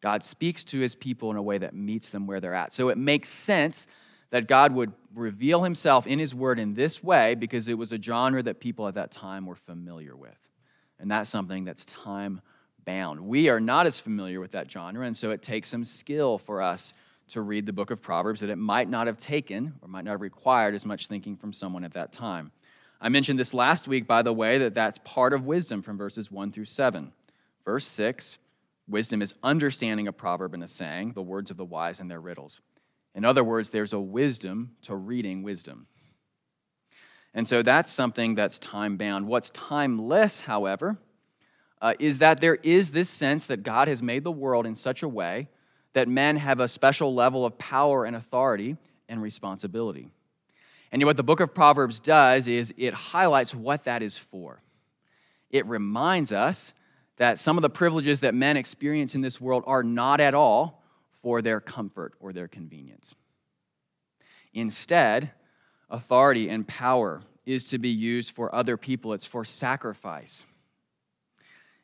God 0.00 0.24
speaks 0.24 0.64
to 0.64 0.80
his 0.80 0.96
people 0.96 1.30
in 1.30 1.36
a 1.36 1.42
way 1.42 1.58
that 1.58 1.76
meets 1.76 2.10
them 2.10 2.26
where 2.26 2.40
they're 2.40 2.52
at. 2.52 2.72
So 2.72 2.88
it 2.88 2.98
makes 2.98 3.28
sense 3.28 3.86
that 4.30 4.48
God 4.48 4.74
would 4.74 4.92
reveal 5.14 5.62
himself 5.62 6.08
in 6.08 6.18
his 6.18 6.34
word 6.34 6.58
in 6.58 6.74
this 6.74 7.04
way 7.04 7.36
because 7.36 7.68
it 7.68 7.78
was 7.78 7.92
a 7.92 8.02
genre 8.02 8.42
that 8.42 8.58
people 8.58 8.88
at 8.88 8.96
that 8.96 9.12
time 9.12 9.46
were 9.46 9.54
familiar 9.54 10.16
with. 10.16 10.48
And 10.98 11.08
that's 11.08 11.30
something 11.30 11.64
that's 11.64 11.84
time 11.84 12.40
bound. 12.84 13.20
We 13.20 13.48
are 13.48 13.60
not 13.60 13.86
as 13.86 14.00
familiar 14.00 14.40
with 14.40 14.50
that 14.52 14.68
genre, 14.68 15.06
and 15.06 15.16
so 15.16 15.30
it 15.30 15.40
takes 15.40 15.68
some 15.68 15.84
skill 15.84 16.36
for 16.36 16.60
us 16.60 16.94
to 17.28 17.42
read 17.42 17.64
the 17.64 17.72
book 17.72 17.92
of 17.92 18.02
Proverbs 18.02 18.40
that 18.40 18.50
it 18.50 18.56
might 18.56 18.88
not 18.88 19.06
have 19.06 19.18
taken 19.18 19.74
or 19.82 19.86
might 19.86 20.04
not 20.04 20.10
have 20.10 20.20
required 20.20 20.74
as 20.74 20.84
much 20.84 21.06
thinking 21.06 21.36
from 21.36 21.52
someone 21.52 21.84
at 21.84 21.92
that 21.92 22.12
time. 22.12 22.50
I 23.04 23.08
mentioned 23.08 23.36
this 23.36 23.52
last 23.52 23.88
week, 23.88 24.06
by 24.06 24.22
the 24.22 24.32
way, 24.32 24.58
that 24.58 24.74
that's 24.74 24.98
part 24.98 25.32
of 25.32 25.44
wisdom 25.44 25.82
from 25.82 25.98
verses 25.98 26.30
1 26.30 26.52
through 26.52 26.66
7. 26.66 27.12
Verse 27.64 27.84
6 27.86 28.38
wisdom 28.88 29.22
is 29.22 29.34
understanding 29.42 30.06
a 30.06 30.12
proverb 30.12 30.54
and 30.54 30.62
a 30.62 30.68
saying, 30.68 31.12
the 31.12 31.22
words 31.22 31.50
of 31.50 31.56
the 31.56 31.64
wise 31.64 31.98
and 31.98 32.10
their 32.10 32.20
riddles. 32.20 32.60
In 33.14 33.24
other 33.24 33.42
words, 33.42 33.70
there's 33.70 33.92
a 33.92 34.00
wisdom 34.00 34.76
to 34.82 34.94
reading 34.94 35.42
wisdom. 35.42 35.86
And 37.34 37.48
so 37.48 37.62
that's 37.62 37.90
something 37.90 38.34
that's 38.34 38.58
time 38.58 38.96
bound. 38.96 39.26
What's 39.26 39.50
timeless, 39.50 40.42
however, 40.42 40.98
uh, 41.80 41.94
is 41.98 42.18
that 42.18 42.40
there 42.40 42.58
is 42.62 42.90
this 42.90 43.08
sense 43.08 43.46
that 43.46 43.62
God 43.62 43.88
has 43.88 44.02
made 44.02 44.24
the 44.24 44.32
world 44.32 44.66
in 44.66 44.76
such 44.76 45.02
a 45.02 45.08
way 45.08 45.48
that 45.94 46.08
men 46.08 46.36
have 46.36 46.60
a 46.60 46.68
special 46.68 47.14
level 47.14 47.44
of 47.44 47.58
power 47.58 48.04
and 48.04 48.14
authority 48.14 48.76
and 49.08 49.22
responsibility. 49.22 50.10
And 50.92 51.02
what 51.04 51.16
the 51.16 51.22
book 51.22 51.40
of 51.40 51.54
Proverbs 51.54 52.00
does 52.00 52.46
is 52.46 52.74
it 52.76 52.92
highlights 52.92 53.54
what 53.54 53.84
that 53.84 54.02
is 54.02 54.18
for. 54.18 54.62
It 55.50 55.66
reminds 55.66 56.32
us 56.32 56.74
that 57.16 57.38
some 57.38 57.56
of 57.56 57.62
the 57.62 57.70
privileges 57.70 58.20
that 58.20 58.34
men 58.34 58.58
experience 58.58 59.14
in 59.14 59.22
this 59.22 59.40
world 59.40 59.64
are 59.66 59.82
not 59.82 60.20
at 60.20 60.34
all 60.34 60.82
for 61.22 61.40
their 61.40 61.60
comfort 61.60 62.14
or 62.20 62.32
their 62.32 62.48
convenience. 62.48 63.14
Instead, 64.52 65.30
authority 65.88 66.50
and 66.50 66.68
power 66.68 67.22
is 67.46 67.64
to 67.66 67.78
be 67.78 67.88
used 67.88 68.32
for 68.32 68.54
other 68.54 68.76
people, 68.76 69.14
it's 69.14 69.26
for 69.26 69.44
sacrifice, 69.44 70.44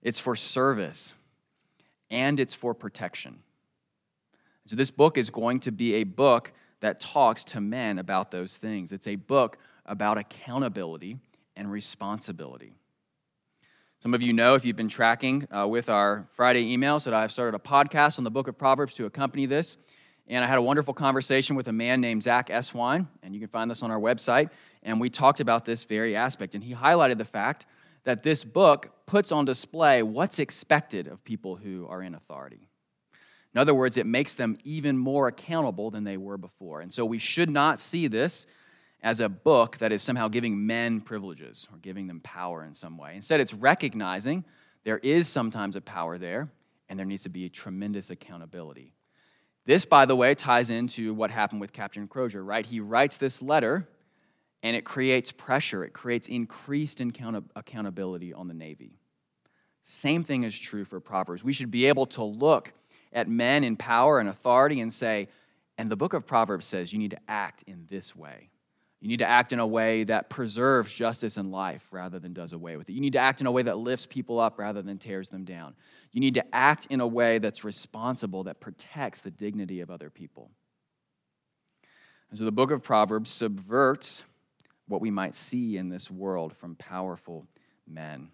it's 0.02 0.20
for 0.20 0.36
service, 0.36 1.14
and 2.10 2.38
it's 2.38 2.54
for 2.54 2.74
protection. 2.74 3.38
So, 4.66 4.76
this 4.76 4.90
book 4.90 5.16
is 5.16 5.30
going 5.30 5.60
to 5.60 5.72
be 5.72 5.94
a 5.94 6.04
book 6.04 6.52
that 6.80 7.00
talks 7.00 7.44
to 7.44 7.60
men 7.60 7.98
about 7.98 8.30
those 8.30 8.56
things. 8.56 8.92
It's 8.92 9.08
a 9.08 9.16
book 9.16 9.58
about 9.86 10.18
accountability 10.18 11.18
and 11.56 11.70
responsibility. 11.70 12.72
Some 14.00 14.14
of 14.14 14.22
you 14.22 14.32
know, 14.32 14.54
if 14.54 14.64
you've 14.64 14.76
been 14.76 14.88
tracking 14.88 15.48
uh, 15.50 15.66
with 15.66 15.88
our 15.88 16.24
Friday 16.34 16.76
emails, 16.76 17.04
that 17.04 17.14
I've 17.14 17.32
started 17.32 17.56
a 17.56 17.58
podcast 17.58 18.18
on 18.18 18.24
the 18.24 18.30
book 18.30 18.46
of 18.46 18.56
Proverbs 18.56 18.94
to 18.94 19.06
accompany 19.06 19.46
this. 19.46 19.76
And 20.28 20.44
I 20.44 20.46
had 20.46 20.58
a 20.58 20.62
wonderful 20.62 20.94
conversation 20.94 21.56
with 21.56 21.66
a 21.68 21.72
man 21.72 22.00
named 22.00 22.22
Zach 22.22 22.48
Eswine, 22.48 23.08
and 23.22 23.34
you 23.34 23.40
can 23.40 23.48
find 23.48 23.68
this 23.68 23.82
on 23.82 23.90
our 23.90 23.98
website. 23.98 24.50
And 24.84 25.00
we 25.00 25.10
talked 25.10 25.40
about 25.40 25.64
this 25.64 25.84
very 25.84 26.14
aspect. 26.14 26.54
And 26.54 26.62
he 26.62 26.74
highlighted 26.74 27.18
the 27.18 27.24
fact 27.24 27.66
that 28.04 28.22
this 28.22 28.44
book 28.44 28.92
puts 29.06 29.32
on 29.32 29.44
display 29.46 30.02
what's 30.02 30.38
expected 30.38 31.08
of 31.08 31.24
people 31.24 31.56
who 31.56 31.86
are 31.88 32.02
in 32.02 32.14
authority. 32.14 32.67
In 33.54 33.60
other 33.60 33.74
words, 33.74 33.96
it 33.96 34.06
makes 34.06 34.34
them 34.34 34.58
even 34.64 34.98
more 34.98 35.28
accountable 35.28 35.90
than 35.90 36.04
they 36.04 36.16
were 36.16 36.36
before. 36.36 36.80
And 36.80 36.92
so 36.92 37.04
we 37.04 37.18
should 37.18 37.50
not 37.50 37.78
see 37.78 38.06
this 38.06 38.46
as 39.02 39.20
a 39.20 39.28
book 39.28 39.78
that 39.78 39.92
is 39.92 40.02
somehow 40.02 40.28
giving 40.28 40.66
men 40.66 41.00
privileges 41.00 41.66
or 41.72 41.78
giving 41.78 42.06
them 42.06 42.20
power 42.20 42.64
in 42.64 42.74
some 42.74 42.98
way. 42.98 43.14
Instead, 43.14 43.40
it's 43.40 43.54
recognizing 43.54 44.44
there 44.84 44.98
is 44.98 45.28
sometimes 45.28 45.76
a 45.76 45.80
power 45.80 46.18
there 46.18 46.48
and 46.88 46.98
there 46.98 47.06
needs 47.06 47.22
to 47.22 47.28
be 47.28 47.44
a 47.44 47.48
tremendous 47.48 48.10
accountability. 48.10 48.92
This, 49.64 49.84
by 49.84 50.06
the 50.06 50.16
way, 50.16 50.34
ties 50.34 50.70
into 50.70 51.12
what 51.14 51.30
happened 51.30 51.60
with 51.60 51.72
Captain 51.72 52.08
Crozier, 52.08 52.42
right? 52.42 52.64
He 52.64 52.80
writes 52.80 53.18
this 53.18 53.42
letter 53.42 53.86
and 54.62 54.74
it 54.74 54.84
creates 54.84 55.30
pressure, 55.30 55.84
it 55.84 55.92
creates 55.92 56.26
increased 56.26 57.00
accountability 57.00 58.32
on 58.32 58.48
the 58.48 58.54
Navy. 58.54 58.98
Same 59.84 60.24
thing 60.24 60.42
is 60.42 60.58
true 60.58 60.84
for 60.84 61.00
Proverbs. 61.00 61.44
We 61.44 61.52
should 61.52 61.70
be 61.70 61.86
able 61.86 62.06
to 62.06 62.24
look 62.24 62.72
at 63.12 63.28
men 63.28 63.64
in 63.64 63.76
power 63.76 64.18
and 64.20 64.28
authority 64.28 64.80
and 64.80 64.92
say, 64.92 65.28
and 65.76 65.90
the 65.90 65.96
book 65.96 66.12
of 66.12 66.26
Proverbs 66.26 66.66
says 66.66 66.92
you 66.92 66.98
need 66.98 67.12
to 67.12 67.20
act 67.28 67.62
in 67.66 67.86
this 67.88 68.14
way. 68.14 68.50
You 69.00 69.06
need 69.06 69.20
to 69.20 69.28
act 69.28 69.52
in 69.52 69.60
a 69.60 69.66
way 69.66 70.02
that 70.04 70.28
preserves 70.28 70.92
justice 70.92 71.36
and 71.36 71.52
life 71.52 71.86
rather 71.92 72.18
than 72.18 72.32
does 72.32 72.52
away 72.52 72.76
with 72.76 72.90
it. 72.90 72.94
You 72.94 73.00
need 73.00 73.12
to 73.12 73.20
act 73.20 73.40
in 73.40 73.46
a 73.46 73.52
way 73.52 73.62
that 73.62 73.78
lifts 73.78 74.06
people 74.06 74.40
up 74.40 74.58
rather 74.58 74.82
than 74.82 74.98
tears 74.98 75.28
them 75.28 75.44
down. 75.44 75.74
You 76.10 76.20
need 76.20 76.34
to 76.34 76.44
act 76.52 76.86
in 76.90 77.00
a 77.00 77.06
way 77.06 77.38
that's 77.38 77.62
responsible, 77.62 78.44
that 78.44 78.58
protects 78.58 79.20
the 79.20 79.30
dignity 79.30 79.80
of 79.80 79.90
other 79.90 80.10
people. 80.10 80.50
And 82.30 82.38
so 82.38 82.44
the 82.44 82.52
book 82.52 82.72
of 82.72 82.82
Proverbs 82.82 83.30
subverts 83.30 84.24
what 84.88 85.00
we 85.00 85.12
might 85.12 85.36
see 85.36 85.76
in 85.76 85.88
this 85.88 86.10
world 86.10 86.56
from 86.56 86.74
powerful 86.74 87.46
men. 87.86 88.30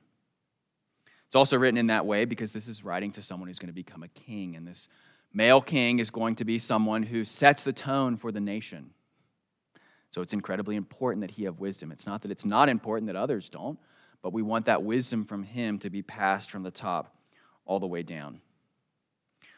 It's 1.34 1.36
also 1.36 1.58
written 1.58 1.78
in 1.78 1.88
that 1.88 2.06
way 2.06 2.26
because 2.26 2.52
this 2.52 2.68
is 2.68 2.84
writing 2.84 3.10
to 3.10 3.20
someone 3.20 3.48
who's 3.48 3.58
going 3.58 3.66
to 3.66 3.74
become 3.74 4.04
a 4.04 4.08
king, 4.08 4.54
and 4.54 4.64
this 4.64 4.88
male 5.32 5.60
king 5.60 5.98
is 5.98 6.08
going 6.08 6.36
to 6.36 6.44
be 6.44 6.58
someone 6.58 7.02
who 7.02 7.24
sets 7.24 7.64
the 7.64 7.72
tone 7.72 8.16
for 8.16 8.30
the 8.30 8.38
nation. 8.38 8.90
So 10.12 10.22
it's 10.22 10.32
incredibly 10.32 10.76
important 10.76 11.22
that 11.22 11.32
he 11.32 11.42
have 11.42 11.58
wisdom. 11.58 11.90
It's 11.90 12.06
not 12.06 12.22
that 12.22 12.30
it's 12.30 12.44
not 12.44 12.68
important 12.68 13.08
that 13.08 13.16
others 13.16 13.48
don't, 13.48 13.80
but 14.22 14.32
we 14.32 14.42
want 14.42 14.66
that 14.66 14.84
wisdom 14.84 15.24
from 15.24 15.42
him 15.42 15.80
to 15.80 15.90
be 15.90 16.02
passed 16.02 16.52
from 16.52 16.62
the 16.62 16.70
top 16.70 17.16
all 17.66 17.80
the 17.80 17.86
way 17.88 18.04
down. 18.04 18.40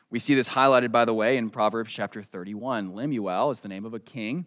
We 0.09 0.19
see 0.19 0.35
this 0.35 0.49
highlighted, 0.49 0.93
by 0.93 1.05
the 1.05 1.13
way, 1.13 1.37
in 1.37 1.51
Proverbs 1.51 1.93
chapter 1.93 2.23
31. 2.23 2.95
Lemuel 2.95 3.51
is 3.51 3.61
the 3.61 3.69
name 3.69 3.85
of 3.85 3.93
a 3.93 4.01
king, 4.01 4.47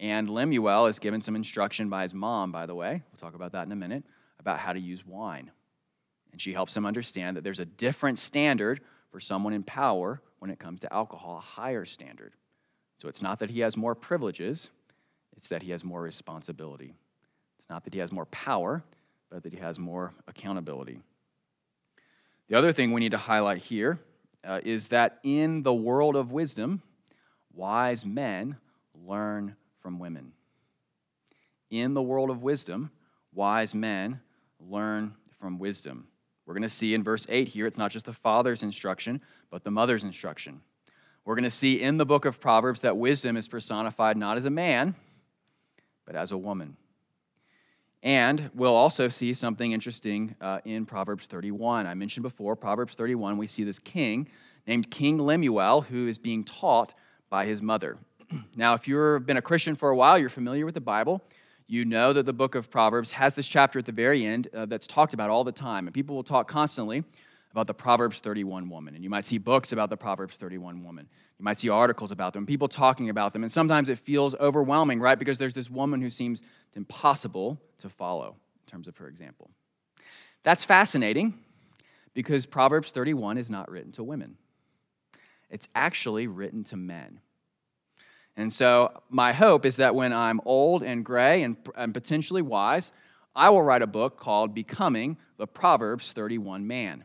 and 0.00 0.28
Lemuel 0.28 0.86
is 0.86 0.98
given 0.98 1.20
some 1.20 1.36
instruction 1.36 1.88
by 1.88 2.02
his 2.02 2.14
mom, 2.14 2.50
by 2.50 2.66
the 2.66 2.74
way. 2.74 3.00
We'll 3.12 3.20
talk 3.20 3.36
about 3.36 3.52
that 3.52 3.64
in 3.64 3.70
a 3.70 3.76
minute, 3.76 4.02
about 4.40 4.58
how 4.58 4.72
to 4.72 4.80
use 4.80 5.06
wine. 5.06 5.52
And 6.34 6.42
she 6.42 6.52
helps 6.52 6.76
him 6.76 6.84
understand 6.84 7.36
that 7.36 7.44
there's 7.44 7.60
a 7.60 7.64
different 7.64 8.18
standard 8.18 8.80
for 9.12 9.20
someone 9.20 9.52
in 9.52 9.62
power 9.62 10.20
when 10.40 10.50
it 10.50 10.58
comes 10.58 10.80
to 10.80 10.92
alcohol, 10.92 11.36
a 11.36 11.40
higher 11.40 11.84
standard. 11.84 12.32
So 12.98 13.08
it's 13.08 13.22
not 13.22 13.38
that 13.38 13.50
he 13.50 13.60
has 13.60 13.76
more 13.76 13.94
privileges, 13.94 14.68
it's 15.36 15.46
that 15.46 15.62
he 15.62 15.70
has 15.70 15.84
more 15.84 16.02
responsibility. 16.02 16.96
It's 17.60 17.70
not 17.70 17.84
that 17.84 17.94
he 17.94 18.00
has 18.00 18.10
more 18.10 18.26
power, 18.26 18.82
but 19.30 19.44
that 19.44 19.52
he 19.52 19.60
has 19.60 19.78
more 19.78 20.12
accountability. 20.26 20.98
The 22.48 22.56
other 22.56 22.72
thing 22.72 22.90
we 22.90 23.00
need 23.00 23.12
to 23.12 23.16
highlight 23.16 23.58
here 23.58 24.00
uh, 24.42 24.58
is 24.64 24.88
that 24.88 25.20
in 25.22 25.62
the 25.62 25.72
world 25.72 26.16
of 26.16 26.32
wisdom, 26.32 26.82
wise 27.52 28.04
men 28.04 28.56
learn 28.92 29.54
from 29.78 30.00
women. 30.00 30.32
In 31.70 31.94
the 31.94 32.02
world 32.02 32.30
of 32.30 32.42
wisdom, 32.42 32.90
wise 33.32 33.72
men 33.72 34.20
learn 34.58 35.14
from 35.38 35.60
wisdom. 35.60 36.08
We're 36.46 36.54
going 36.54 36.62
to 36.62 36.70
see 36.70 36.94
in 36.94 37.02
verse 37.02 37.26
8 37.28 37.48
here, 37.48 37.66
it's 37.66 37.78
not 37.78 37.90
just 37.90 38.06
the 38.06 38.12
father's 38.12 38.62
instruction, 38.62 39.20
but 39.50 39.64
the 39.64 39.70
mother's 39.70 40.04
instruction. 40.04 40.60
We're 41.24 41.36
going 41.36 41.44
to 41.44 41.50
see 41.50 41.80
in 41.80 41.96
the 41.96 42.04
book 42.04 42.26
of 42.26 42.38
Proverbs 42.38 42.82
that 42.82 42.98
wisdom 42.98 43.36
is 43.36 43.48
personified 43.48 44.16
not 44.16 44.36
as 44.36 44.44
a 44.44 44.50
man, 44.50 44.94
but 46.04 46.16
as 46.16 46.32
a 46.32 46.38
woman. 46.38 46.76
And 48.02 48.50
we'll 48.54 48.76
also 48.76 49.08
see 49.08 49.32
something 49.32 49.72
interesting 49.72 50.36
uh, 50.38 50.60
in 50.66 50.84
Proverbs 50.84 51.26
31. 51.26 51.86
I 51.86 51.94
mentioned 51.94 52.22
before, 52.22 52.54
Proverbs 52.54 52.94
31, 52.94 53.38
we 53.38 53.46
see 53.46 53.64
this 53.64 53.78
king 53.78 54.28
named 54.66 54.90
King 54.90 55.18
Lemuel 55.18 55.80
who 55.80 56.06
is 56.06 56.18
being 56.18 56.44
taught 56.44 56.92
by 57.30 57.46
his 57.46 57.62
mother. 57.62 57.96
now, 58.56 58.74
if 58.74 58.86
you've 58.86 59.24
been 59.24 59.38
a 59.38 59.42
Christian 59.42 59.74
for 59.74 59.88
a 59.88 59.96
while, 59.96 60.18
you're 60.18 60.28
familiar 60.28 60.66
with 60.66 60.74
the 60.74 60.82
Bible. 60.82 61.22
You 61.66 61.84
know 61.84 62.12
that 62.12 62.26
the 62.26 62.32
book 62.32 62.54
of 62.54 62.70
Proverbs 62.70 63.12
has 63.12 63.34
this 63.34 63.48
chapter 63.48 63.78
at 63.78 63.86
the 63.86 63.92
very 63.92 64.24
end 64.24 64.48
uh, 64.54 64.66
that's 64.66 64.86
talked 64.86 65.14
about 65.14 65.30
all 65.30 65.44
the 65.44 65.52
time. 65.52 65.86
And 65.86 65.94
people 65.94 66.14
will 66.14 66.22
talk 66.22 66.46
constantly 66.46 67.04
about 67.52 67.66
the 67.66 67.74
Proverbs 67.74 68.20
31 68.20 68.68
woman. 68.68 68.94
And 68.94 69.04
you 69.04 69.08
might 69.08 69.24
see 69.24 69.38
books 69.38 69.72
about 69.72 69.88
the 69.88 69.96
Proverbs 69.96 70.36
31 70.36 70.84
woman. 70.84 71.08
You 71.38 71.44
might 71.44 71.60
see 71.60 71.68
articles 71.68 72.10
about 72.10 72.32
them, 72.32 72.46
people 72.46 72.68
talking 72.68 73.10
about 73.10 73.32
them. 73.32 73.42
And 73.42 73.50
sometimes 73.50 73.88
it 73.88 73.98
feels 73.98 74.34
overwhelming, 74.34 75.00
right? 75.00 75.18
Because 75.18 75.38
there's 75.38 75.54
this 75.54 75.70
woman 75.70 76.02
who 76.02 76.10
seems 76.10 76.42
impossible 76.74 77.60
to 77.78 77.88
follow 77.88 78.36
in 78.66 78.70
terms 78.70 78.88
of 78.88 78.96
her 78.98 79.08
example. 79.08 79.50
That's 80.42 80.64
fascinating 80.64 81.34
because 82.12 82.44
Proverbs 82.44 82.90
31 82.90 83.38
is 83.38 83.50
not 83.50 83.70
written 83.70 83.92
to 83.92 84.02
women, 84.04 84.36
it's 85.48 85.68
actually 85.74 86.26
written 86.26 86.64
to 86.64 86.76
men. 86.76 87.20
And 88.36 88.52
so, 88.52 89.00
my 89.10 89.32
hope 89.32 89.64
is 89.64 89.76
that 89.76 89.94
when 89.94 90.12
I'm 90.12 90.40
old 90.44 90.82
and 90.82 91.04
gray 91.04 91.42
and, 91.42 91.56
and 91.76 91.94
potentially 91.94 92.42
wise, 92.42 92.92
I 93.36 93.50
will 93.50 93.62
write 93.62 93.82
a 93.82 93.86
book 93.86 94.16
called 94.16 94.54
Becoming 94.54 95.16
the 95.36 95.46
Proverbs 95.46 96.12
31 96.12 96.66
Man. 96.66 97.04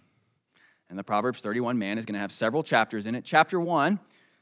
And 0.89 0.97
the 0.97 1.03
Proverbs 1.03 1.41
31 1.41 1.77
man 1.77 1.99
is 1.99 2.05
going 2.05 2.15
to 2.15 2.19
have 2.19 2.31
several 2.31 2.63
chapters 2.63 3.05
in 3.05 3.13
it. 3.13 3.23
Chapter 3.23 3.59
1 3.59 3.99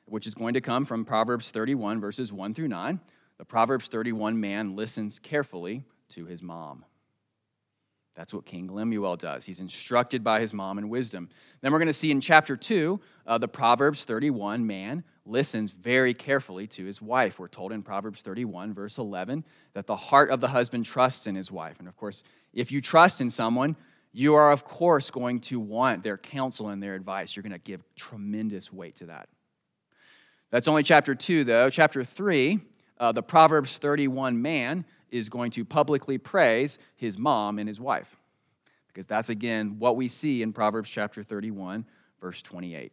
which 0.08 0.26
is 0.26 0.34
going 0.34 0.54
to 0.54 0.62
come 0.62 0.86
from 0.86 1.06
Proverbs 1.06 1.52
31, 1.52 2.00
verses 2.00 2.32
1 2.32 2.54
through 2.54 2.70
9. 2.70 3.00
The 3.38 3.46
Proverbs 3.46 3.88
31 3.88 4.40
man 4.40 4.76
listens 4.76 5.20
carefully 5.20 5.84
to 6.10 6.26
his 6.26 6.42
mom. 6.42 6.86
That's 8.18 8.34
what 8.34 8.46
King 8.46 8.74
Lemuel 8.74 9.16
does. 9.16 9.46
He's 9.46 9.60
instructed 9.60 10.24
by 10.24 10.42
his 10.42 10.52
mom 10.52 10.80
in 10.80 10.90
wisdom. 10.90 11.30
Then 11.62 11.72
we're 11.72 11.78
going 11.78 11.86
to 11.86 11.94
see 11.94 12.10
in 12.10 12.20
chapter 12.20 12.58
2, 12.58 13.00
uh, 13.28 13.38
the 13.38 13.48
Proverbs 13.48 14.06
31 14.06 14.66
man 14.66 15.04
listens 15.24 15.72
very 15.72 16.16
carefully 16.16 16.66
to 16.66 16.84
his 16.84 17.00
wife. 17.00 17.38
We're 17.38 17.48
told 17.48 17.72
in 17.72 17.84
Proverbs 17.84 18.24
31, 18.24 18.74
verse 18.74 18.98
11, 18.98 19.46
that 19.74 19.86
the 19.86 19.96
heart 19.96 20.32
of 20.32 20.42
the 20.42 20.48
husband 20.48 20.86
trusts 20.86 21.28
in 21.28 21.36
his 21.36 21.52
wife. 21.52 21.78
And 21.78 21.88
of 21.88 21.96
course, 21.96 22.24
if 22.54 22.72
you 22.72 22.82
trust 22.82 23.22
in 23.22 23.30
someone, 23.30 23.76
you 24.14 24.34
are, 24.34 24.52
of 24.52 24.66
course, 24.66 25.12
going 25.12 25.40
to 25.42 25.60
want 25.60 26.02
their 26.02 26.18
counsel 26.18 26.70
and 26.70 26.82
their 26.82 26.96
advice. 26.96 27.36
You're 27.36 27.44
going 27.44 27.52
to 27.54 27.60
give 27.60 27.84
tremendous 27.96 28.74
weight 28.74 28.96
to 28.96 29.06
that. 29.06 29.30
That's 30.50 30.68
only 30.68 30.82
chapter 30.82 31.14
2, 31.14 31.44
though. 31.44 31.70
Chapter 31.70 32.04
3, 32.04 32.60
uh, 33.00 33.12
the 33.12 33.22
Proverbs 33.22 33.78
31 33.78 34.42
man 34.42 34.86
is 35.12 35.30
going 35.30 35.52
to 35.52 35.66
publicly 35.66 36.18
praise 36.18 36.80
his 36.96 37.18
mom 37.18 37.60
and 37.60 37.68
his 37.68 37.80
wife. 37.80 38.18
Because 38.88 39.06
that's, 39.06 39.30
again, 39.30 39.78
what 39.80 39.96
we 39.96 40.08
see 40.08 40.42
in 40.42 40.54
Proverbs 40.54 40.90
chapter 40.90 41.24
31, 41.24 41.86
verse 42.20 42.42
28. 42.42 42.92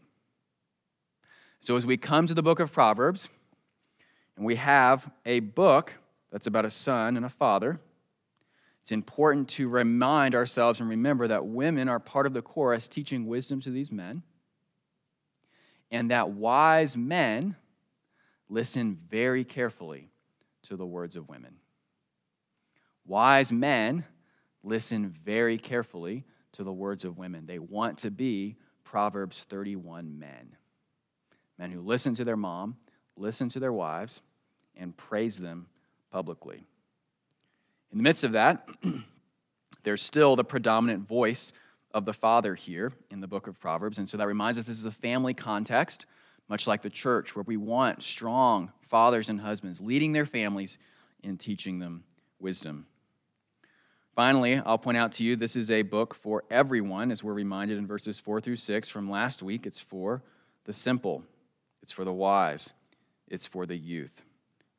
So, 1.60 1.76
as 1.76 1.86
we 1.86 1.96
come 1.96 2.26
to 2.26 2.34
the 2.34 2.42
book 2.42 2.60
of 2.60 2.72
Proverbs, 2.72 3.28
and 4.36 4.44
we 4.44 4.56
have 4.56 5.10
a 5.24 5.40
book 5.40 5.94
that's 6.30 6.46
about 6.46 6.64
a 6.64 6.70
son 6.70 7.16
and 7.16 7.24
a 7.24 7.30
father, 7.30 7.80
it's 8.82 8.92
important 8.92 9.48
to 9.50 9.68
remind 9.68 10.34
ourselves 10.34 10.80
and 10.80 10.90
remember 10.90 11.26
that 11.28 11.46
women 11.46 11.88
are 11.88 11.98
part 11.98 12.26
of 12.26 12.34
the 12.34 12.42
chorus 12.42 12.86
teaching 12.86 13.26
wisdom 13.26 13.60
to 13.62 13.70
these 13.70 13.90
men 13.90 14.22
and 15.94 16.10
that 16.10 16.30
wise 16.30 16.96
men 16.96 17.54
listen 18.48 18.98
very 19.08 19.44
carefully 19.44 20.10
to 20.64 20.76
the 20.76 20.84
words 20.84 21.14
of 21.14 21.28
women. 21.28 21.54
Wise 23.06 23.52
men 23.52 24.04
listen 24.62 25.14
very 25.24 25.58
carefully 25.58 26.24
to 26.52 26.64
the 26.64 26.72
words 26.72 27.04
of 27.04 27.18
women. 27.18 27.46
They 27.46 27.58
want 27.58 27.98
to 27.98 28.10
be 28.10 28.56
Proverbs 28.82 29.44
31 29.44 30.18
men. 30.18 30.56
Men 31.58 31.70
who 31.70 31.80
listen 31.80 32.14
to 32.14 32.24
their 32.24 32.36
mom, 32.36 32.76
listen 33.16 33.48
to 33.50 33.60
their 33.60 33.72
wives, 33.72 34.22
and 34.76 34.96
praise 34.96 35.38
them 35.38 35.66
publicly. 36.10 36.66
In 37.92 37.98
the 37.98 38.02
midst 38.02 38.24
of 38.24 38.32
that, 38.32 38.68
there's 39.84 40.02
still 40.02 40.36
the 40.36 40.44
predominant 40.44 41.06
voice 41.06 41.52
of 41.92 42.04
the 42.04 42.12
father 42.12 42.54
here 42.54 42.92
in 43.10 43.20
the 43.20 43.28
book 43.28 43.46
of 43.46 43.60
Proverbs. 43.60 43.98
And 43.98 44.08
so 44.08 44.16
that 44.16 44.26
reminds 44.26 44.58
us 44.58 44.64
this 44.64 44.78
is 44.78 44.86
a 44.86 44.90
family 44.90 45.34
context, 45.34 46.06
much 46.48 46.66
like 46.66 46.82
the 46.82 46.90
church, 46.90 47.36
where 47.36 47.44
we 47.46 47.56
want 47.56 48.02
strong 48.02 48.72
fathers 48.82 49.28
and 49.28 49.40
husbands 49.40 49.80
leading 49.80 50.12
their 50.12 50.26
families 50.26 50.78
and 51.22 51.38
teaching 51.38 51.78
them 51.78 52.02
wisdom. 52.40 52.86
Finally, 54.14 54.60
I'll 54.64 54.78
point 54.78 54.96
out 54.96 55.12
to 55.12 55.24
you 55.24 55.34
this 55.34 55.56
is 55.56 55.72
a 55.72 55.82
book 55.82 56.14
for 56.14 56.44
everyone, 56.48 57.10
as 57.10 57.24
we're 57.24 57.32
reminded 57.32 57.78
in 57.78 57.86
verses 57.86 58.20
4 58.20 58.40
through 58.40 58.56
6 58.56 58.88
from 58.88 59.10
last 59.10 59.42
week. 59.42 59.66
It's 59.66 59.80
for 59.80 60.22
the 60.66 60.72
simple, 60.72 61.24
it's 61.82 61.90
for 61.90 62.04
the 62.04 62.12
wise, 62.12 62.72
it's 63.26 63.48
for 63.48 63.66
the 63.66 63.76
youth. 63.76 64.22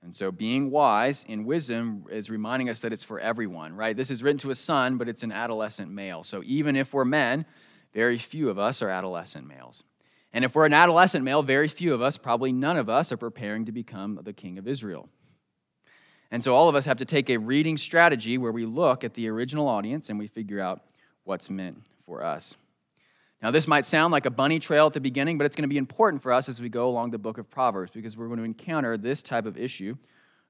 And 0.02 0.16
so, 0.16 0.32
being 0.32 0.72
wise 0.72 1.26
in 1.28 1.44
wisdom 1.44 2.06
is 2.10 2.30
reminding 2.30 2.70
us 2.70 2.80
that 2.82 2.94
it's 2.94 3.04
for 3.04 3.20
everyone, 3.20 3.74
right? 3.74 3.96
This 3.96 4.10
is 4.10 4.24
written 4.24 4.40
to 4.40 4.52
a 4.52 4.56
son, 4.56 4.98
but 4.98 5.10
it's 5.10 5.24
an 5.24 5.34
adolescent 5.34 5.92
male. 5.92 6.24
So, 6.24 6.42
even 6.46 6.78
if 6.78 6.94
we're 6.94 7.06
men, 7.06 7.46
very 7.94 8.18
few 8.18 8.50
of 8.50 8.58
us 8.58 8.82
are 8.82 8.90
adolescent 8.90 9.48
males. 9.48 9.84
And 10.32 10.46
if 10.46 10.56
we're 10.56 10.66
an 10.66 10.74
adolescent 10.74 11.26
male, 11.26 11.44
very 11.44 11.68
few 11.68 11.94
of 11.94 12.02
us, 12.02 12.18
probably 12.18 12.54
none 12.54 12.78
of 12.78 12.90
us, 12.90 13.12
are 13.12 13.18
preparing 13.18 13.66
to 13.66 13.72
become 13.74 14.20
the 14.24 14.34
king 14.34 14.58
of 14.58 14.68
Israel. 14.68 15.10
And 16.32 16.44
so, 16.44 16.56
all 16.56 16.68
of 16.68 16.76
us 16.76 16.86
have 16.86 16.98
to 16.98 17.06
take 17.06 17.30
a 17.30 17.38
reading 17.38 17.78
strategy 17.78 18.38
where 18.38 18.52
we 18.52 18.66
look 18.66 19.04
at 19.04 19.14
the 19.14 19.30
original 19.30 19.68
audience 19.68 20.10
and 20.10 20.20
we 20.20 20.28
figure 20.28 20.60
out 20.60 20.82
what's 21.24 21.50
meant 21.50 21.84
for 22.06 22.24
us. 22.24 22.58
Now, 23.42 23.52
this 23.52 23.68
might 23.68 23.86
sound 23.86 24.12
like 24.12 24.26
a 24.26 24.32
bunny 24.32 24.60
trail 24.60 24.88
at 24.88 24.94
the 24.94 25.02
beginning, 25.02 25.38
but 25.38 25.46
it's 25.46 25.56
going 25.56 25.64
to 25.64 25.74
be 25.74 25.78
important 25.78 26.24
for 26.24 26.32
us 26.32 26.50
as 26.50 26.62
we 26.62 26.70
go 26.70 26.88
along 26.88 27.12
the 27.12 27.18
book 27.18 27.38
of 27.38 27.50
Proverbs 27.50 27.92
because 27.94 28.18
we're 28.18 28.28
going 28.28 28.40
to 28.40 28.44
encounter 28.44 28.98
this 28.98 29.22
type 29.22 29.46
of 29.46 29.58
issue 29.58 29.96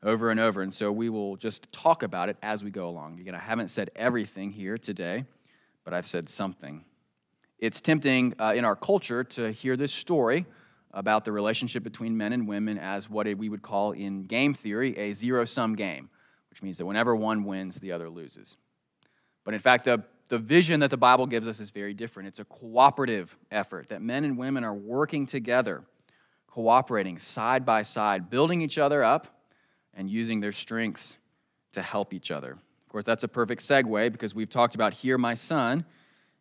over 0.03 0.29
and 0.29 0.39
over. 0.39 0.61
And 0.61 0.73
so 0.73 0.91
we 0.91 1.09
will 1.09 1.35
just 1.35 1.71
talk 1.71 2.03
about 2.03 2.29
it 2.29 2.37
as 2.41 2.63
we 2.63 2.71
go 2.71 2.87
along. 2.87 3.19
Again, 3.19 3.35
I 3.35 3.39
haven't 3.39 3.69
said 3.69 3.89
everything 3.95 4.51
here 4.51 4.77
today, 4.77 5.25
but 5.83 5.93
I've 5.93 6.05
said 6.05 6.29
something. 6.29 6.85
It's 7.59 7.81
tempting 7.81 8.35
uh, 8.39 8.53
in 8.55 8.63
our 8.63 8.75
culture 8.75 9.23
to 9.23 9.51
hear 9.51 9.75
this 9.75 9.91
story 9.91 10.45
about 10.95 11.25
the 11.25 11.31
relationship 11.31 11.83
between 11.83 12.17
men 12.17 12.33
and 12.33 12.47
women 12.47 12.79
as 12.79 13.07
what 13.09 13.27
we 13.37 13.49
would 13.49 13.61
call 13.61 13.91
in 13.91 14.23
game 14.23 14.55
theory 14.55 14.97
a 14.97 15.13
zero 15.13 15.45
sum 15.45 15.75
game, 15.75 16.09
which 16.49 16.63
means 16.63 16.79
that 16.79 16.87
whenever 16.87 17.15
one 17.15 17.43
wins, 17.43 17.75
the 17.75 17.91
other 17.91 18.09
loses. 18.09 18.57
But 19.43 19.53
in 19.53 19.59
fact, 19.59 19.83
the 19.83 20.03
the 20.27 20.37
vision 20.39 20.79
that 20.79 20.89
the 20.89 20.97
Bible 20.97 21.27
gives 21.27 21.47
us 21.47 21.59
is 21.59 21.69
very 21.69 21.93
different. 21.93 22.27
It's 22.27 22.39
a 22.39 22.45
cooperative 22.45 23.37
effort 23.51 23.89
that 23.89 24.01
men 24.01 24.23
and 24.23 24.37
women 24.37 24.63
are 24.63 24.73
working 24.73 25.27
together, 25.27 25.83
cooperating 26.47 27.19
side 27.19 27.65
by 27.65 27.83
side, 27.83 28.29
building 28.29 28.61
each 28.61 28.77
other 28.77 29.03
up 29.03 29.27
and 29.93 30.09
using 30.09 30.39
their 30.39 30.51
strengths 30.51 31.17
to 31.73 31.81
help 31.81 32.13
each 32.13 32.31
other. 32.31 32.53
Of 32.53 32.89
course, 32.89 33.03
that's 33.03 33.23
a 33.23 33.27
perfect 33.27 33.61
segue 33.61 34.11
because 34.11 34.33
we've 34.33 34.49
talked 34.49 34.73
about 34.73 34.93
hear 34.93 35.17
my 35.17 35.35
son, 35.35 35.85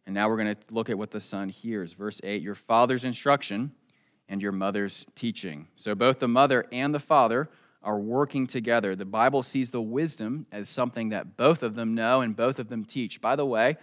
and 0.07 0.15
now 0.15 0.29
we're 0.29 0.39
going 0.39 0.55
to 0.55 0.61
look 0.71 0.89
at 0.89 0.97
what 0.97 1.11
the 1.11 1.21
son 1.21 1.49
hears. 1.49 1.93
Verse 1.93 2.21
8 2.25 2.41
Your 2.41 2.55
father's 2.55 3.05
instruction 3.05 3.73
and 4.29 4.41
your 4.41 4.53
mother's 4.53 5.05
teaching. 5.15 5.69
So 5.77 5.95
both 5.95 6.19
the 6.19 6.29
mother 6.29 6.67
and 6.73 6.95
the 6.95 7.01
father 7.01 7.49
are 7.83 7.99
working 7.99 8.47
together. 8.47 8.97
The 8.97 9.05
Bible 9.05 9.43
sees 9.43 9.71
the 9.71 9.83
wisdom 9.83 10.47
as 10.51 10.69
something 10.69 11.11
that 11.11 11.37
both 11.37 11.63
of 11.63 11.75
them 11.75 11.95
know 11.95 12.23
and 12.23 12.35
both 12.35 12.59
of 12.59 12.69
them 12.69 12.85
teach. 12.85 13.21
By 13.21 13.37
the 13.37 13.47
way, 13.47 13.77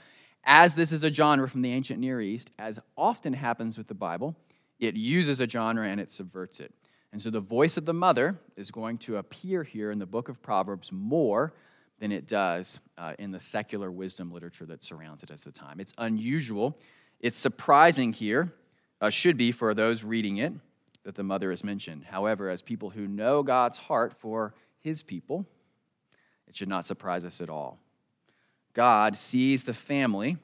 as 0.44 0.74
this 0.74 0.92
is 0.92 1.04
a 1.04 1.14
genre 1.14 1.48
from 1.48 1.62
the 1.62 1.72
ancient 1.72 2.00
Near 2.00 2.20
East, 2.20 2.52
as 2.58 2.80
often 2.98 3.34
happens 3.34 3.78
with 3.78 3.88
the 3.88 3.94
Bible, 3.94 4.36
it 4.80 4.96
uses 4.96 5.40
a 5.40 5.48
genre 5.48 5.88
and 5.88 6.00
it 6.02 6.12
subverts 6.12 6.60
it. 6.60 6.74
And 7.12 7.22
so 7.22 7.30
the 7.30 7.40
voice 7.40 7.78
of 7.78 7.86
the 7.86 7.94
mother 7.94 8.40
is 8.56 8.72
going 8.72 8.98
to 9.00 9.18
appear 9.18 9.64
here 9.64 9.92
in 9.92 10.00
the 10.00 10.06
book 10.06 10.30
of 10.30 10.42
Proverbs 10.42 10.92
more 10.92 11.54
than 12.00 12.12
it 12.12 12.26
does 12.26 12.80
uh, 12.98 13.14
in 13.20 13.32
the 13.32 13.40
secular 13.40 13.92
wisdom 13.92 14.32
literature 14.32 14.66
that 14.66 14.84
surrounds 14.84 15.22
it 15.22 15.30
at 15.30 15.40
the 15.40 15.52
time. 15.52 15.80
It's 15.80 15.94
unusual. 15.98 16.80
It's 17.20 17.40
surprising 17.40 18.14
here, 18.14 18.54
uh, 19.02 19.10
should 19.10 19.36
be 19.36 19.52
for 19.52 19.74
those 19.74 20.04
reading 20.04 20.38
it, 20.38 20.54
that 21.04 21.16
the 21.16 21.24
mother 21.24 21.52
is 21.52 21.64
mentioned. 21.64 22.06
However, 22.06 22.50
as 22.50 22.62
people 22.62 22.92
who 22.92 23.08
know 23.08 23.44
God's 23.44 23.80
heart 23.80 24.14
for 24.14 24.54
his 24.80 25.02
people, 25.02 25.46
it 26.48 26.56
should 26.56 26.70
not 26.70 26.86
surprise 26.86 27.26
us 27.26 27.42
at 27.42 27.50
all. 27.50 27.80
God 28.74 29.18
sees 29.18 29.64
the 29.64 29.74
family 29.74 30.38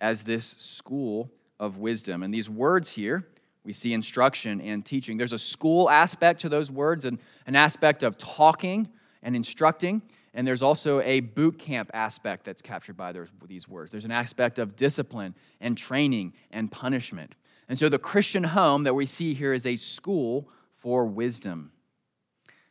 as 0.00 0.22
this 0.22 0.54
school 0.58 1.30
of 1.58 1.78
wisdom. 1.78 2.22
And 2.22 2.32
these 2.32 2.48
words 2.48 2.94
here, 2.94 3.26
we 3.64 3.72
see 3.72 3.92
instruction 3.92 4.60
and 4.60 4.84
teaching. 4.84 5.16
There's 5.16 5.32
a 5.32 5.38
school 5.38 5.90
aspect 5.90 6.40
to 6.42 6.48
those 6.48 6.70
words 6.70 7.04
and 7.04 7.18
an 7.46 7.56
aspect 7.56 8.02
of 8.02 8.16
talking 8.16 8.88
and 9.22 9.34
instructing. 9.34 10.02
And 10.34 10.46
there's 10.46 10.62
also 10.62 11.00
a 11.00 11.20
boot 11.20 11.58
camp 11.58 11.90
aspect 11.94 12.44
that's 12.44 12.62
captured 12.62 12.96
by 12.96 13.12
these 13.46 13.66
words. 13.66 13.90
There's 13.90 14.04
an 14.04 14.12
aspect 14.12 14.58
of 14.58 14.76
discipline 14.76 15.34
and 15.60 15.76
training 15.76 16.34
and 16.50 16.70
punishment. 16.70 17.34
And 17.68 17.78
so 17.78 17.88
the 17.88 17.98
Christian 17.98 18.44
home 18.44 18.84
that 18.84 18.94
we 18.94 19.06
see 19.06 19.34
here 19.34 19.52
is 19.52 19.66
a 19.66 19.76
school 19.76 20.48
for 20.76 21.04
wisdom. 21.04 21.72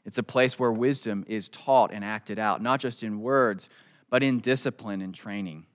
It's 0.06 0.18
a 0.18 0.24
place 0.24 0.58
where 0.58 0.72
wisdom 0.72 1.26
is 1.28 1.50
taught 1.50 1.92
and 1.92 2.06
acted 2.06 2.40
out, 2.40 2.62
not 2.62 2.80
just 2.80 3.04
in 3.04 3.22
words, 3.22 3.70
but 4.10 4.24
in 4.24 4.40
discipline 4.40 5.02
and 5.02 5.14
training. 5.14 5.66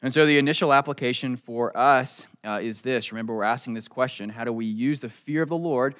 And 0.00 0.14
so 0.14 0.26
the 0.26 0.38
initial 0.38 0.72
application 0.72 1.36
for 1.36 1.76
us 1.76 2.26
uh, 2.44 2.60
is 2.62 2.82
this. 2.82 3.12
Remember, 3.12 3.34
we're 3.34 3.42
asking 3.42 3.74
this 3.74 3.88
question 3.88 4.30
how 4.30 4.44
do 4.44 4.52
we 4.52 4.66
use 4.66 5.00
the 5.00 5.08
fear 5.08 5.42
of 5.42 5.48
the 5.48 5.56
Lord 5.56 5.94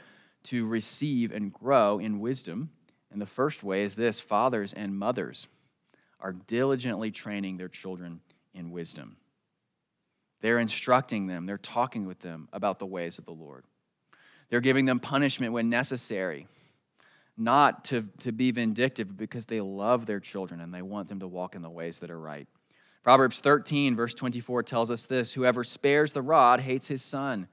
to 0.44 0.66
receive 0.66 1.32
and 1.32 1.52
grow 1.52 1.98
in 1.98 2.20
wisdom? 2.20 2.70
And 3.10 3.20
the 3.20 3.26
first 3.26 3.62
way 3.62 3.82
is 3.82 3.94
this 3.94 4.20
fathers 4.20 4.72
and 4.72 4.96
mothers 4.96 5.48
are 6.20 6.32
diligently 6.32 7.10
training 7.10 7.56
their 7.56 7.68
children 7.68 8.20
in 8.54 8.70
wisdom. 8.70 9.16
They're 10.40 10.58
instructing 10.58 11.26
them, 11.26 11.46
they're 11.46 11.58
talking 11.58 12.06
with 12.06 12.20
them 12.20 12.48
about 12.52 12.78
the 12.78 12.86
ways 12.86 13.18
of 13.18 13.24
the 13.24 13.32
Lord. 13.32 13.64
They're 14.50 14.60
giving 14.60 14.86
them 14.86 15.00
punishment 15.00 15.52
when 15.52 15.68
necessary, 15.68 16.46
not 17.36 17.84
to, 17.86 18.08
to 18.20 18.32
be 18.32 18.50
vindictive, 18.50 19.08
but 19.08 19.16
because 19.16 19.46
they 19.46 19.60
love 19.60 20.06
their 20.06 20.20
children 20.20 20.60
and 20.60 20.72
they 20.72 20.82
want 20.82 21.08
them 21.08 21.20
to 21.20 21.28
walk 21.28 21.54
in 21.54 21.62
the 21.62 21.70
ways 21.70 21.98
that 21.98 22.10
are 22.10 22.18
right. 22.18 22.46
Proverbs 23.02 23.40
13, 23.40 23.96
verse 23.96 24.14
24 24.14 24.62
tells 24.62 24.90
us 24.90 25.06
this 25.06 25.34
Whoever 25.34 25.64
spares 25.64 26.12
the 26.12 26.22
rod 26.22 26.60
hates 26.60 26.88
his 26.88 27.02
son, 27.02 27.48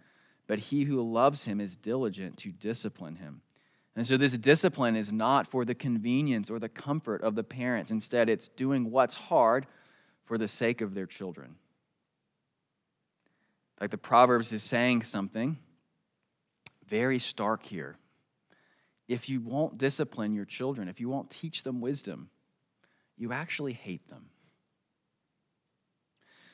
but 0.48 0.60
he 0.60 0.84
who 0.84 1.02
loves 1.02 1.46
him 1.46 1.60
is 1.60 1.76
diligent 1.76 2.38
to 2.38 2.52
discipline 2.52 3.16
him. 3.16 3.42
And 3.96 4.06
so, 4.06 4.18
this 4.18 4.38
discipline 4.38 4.96
is 4.96 5.14
not 5.14 5.48
for 5.48 5.64
the 5.64 5.76
convenience 5.76 6.50
or 6.50 6.60
the 6.60 6.68
comfort 6.68 7.22
of 7.22 7.36
the 7.36 7.44
parents. 7.44 7.92
Instead, 7.92 8.30
it's 8.30 8.50
doing 8.50 8.92
what's 8.92 9.16
hard 9.16 9.68
for 10.26 10.38
the 10.38 10.48
sake 10.48 10.82
of 10.82 10.94
their 10.94 11.06
children. 11.06 11.56
Like 13.80 13.92
the 13.92 13.98
Proverbs 13.98 14.54
is 14.54 14.64
saying 14.64 15.04
something 15.04 15.58
very 16.88 17.20
stark 17.20 17.64
here. 17.64 17.98
If 19.08 19.30
you 19.30 19.42
won't 19.42 19.78
discipline 19.78 20.34
your 20.34 20.46
children, 20.46 20.88
if 20.88 21.00
you 21.00 21.10
won't 21.10 21.30
teach 21.30 21.64
them 21.64 21.82
wisdom, 21.82 22.30
you 23.18 23.34
actually 23.34 23.74
hate 23.74 24.08
them. 24.08 24.26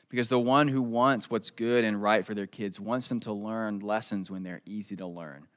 Because 0.09 0.27
the 0.27 0.39
one 0.39 0.67
who 0.67 0.81
wants 0.81 1.29
what's 1.29 1.51
good 1.51 1.85
and 1.85 2.01
right 2.01 2.25
for 2.25 2.33
their 2.33 2.47
kids 2.47 2.79
wants 2.79 3.07
them 3.07 3.21
to 3.21 3.31
learn 3.31 3.79
lessons 3.79 4.29
when 4.29 4.43
they're 4.43 4.61
easy 4.65 4.97
to 4.97 5.07
learn 5.07 5.47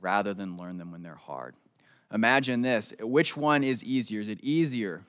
rather 0.00 0.32
than 0.32 0.56
learn 0.56 0.78
them 0.78 0.90
when 0.90 1.02
they're 1.02 1.14
hard. 1.14 1.54
Imagine 2.12 2.62
this 2.62 2.94
which 3.00 3.36
one 3.36 3.62
is 3.62 3.84
easier? 3.84 4.22
Is 4.22 4.28
it 4.28 4.40
easier 4.42 5.02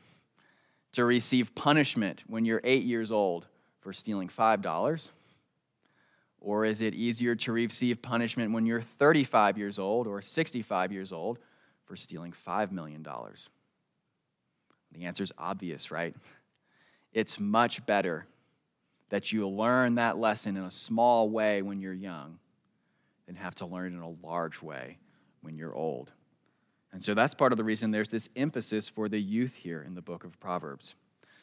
to 0.91 1.05
receive 1.05 1.55
punishment 1.55 2.23
when 2.27 2.43
you're 2.43 2.61
eight 2.65 2.83
years 2.83 3.11
old 3.11 3.47
for 3.79 3.93
stealing 3.93 4.27
$5? 4.27 5.09
Or 6.41 6.65
is 6.65 6.81
it 6.81 6.93
easier 6.93 7.35
to 7.35 7.51
receive 7.51 8.01
punishment 8.01 8.53
when 8.53 8.65
you're 8.65 8.81
35 8.81 9.57
years 9.57 9.77
old 9.77 10.07
or 10.07 10.21
65 10.21 10.91
years 10.91 11.11
old 11.11 11.39
for 11.85 11.95
stealing 11.95 12.31
$5 12.31 12.71
million? 12.71 13.05
The 14.91 15.05
answer 15.05 15.23
is 15.23 15.33
obvious, 15.37 15.91
right? 15.91 16.15
It's 17.13 17.39
much 17.39 17.85
better 17.85 18.25
that 19.09 19.31
you 19.31 19.47
learn 19.47 19.95
that 19.95 20.17
lesson 20.17 20.55
in 20.55 20.63
a 20.63 20.71
small 20.71 21.29
way 21.29 21.61
when 21.61 21.81
you're 21.81 21.93
young 21.93 22.39
than 23.25 23.35
have 23.35 23.55
to 23.55 23.65
learn 23.65 23.93
it 23.93 23.97
in 23.97 24.01
a 24.01 24.25
large 24.25 24.61
way 24.61 24.97
when 25.41 25.57
you're 25.57 25.75
old. 25.75 26.11
And 26.91 27.03
so 27.03 27.13
that's 27.13 27.33
part 27.33 27.51
of 27.51 27.57
the 27.57 27.63
reason 27.63 27.91
there's 27.91 28.09
this 28.09 28.29
emphasis 28.35 28.89
for 28.89 29.09
the 29.09 29.19
youth 29.19 29.55
here 29.55 29.83
in 29.85 29.93
the 29.93 30.01
book 30.01 30.23
of 30.23 30.39
Proverbs. 30.39 30.95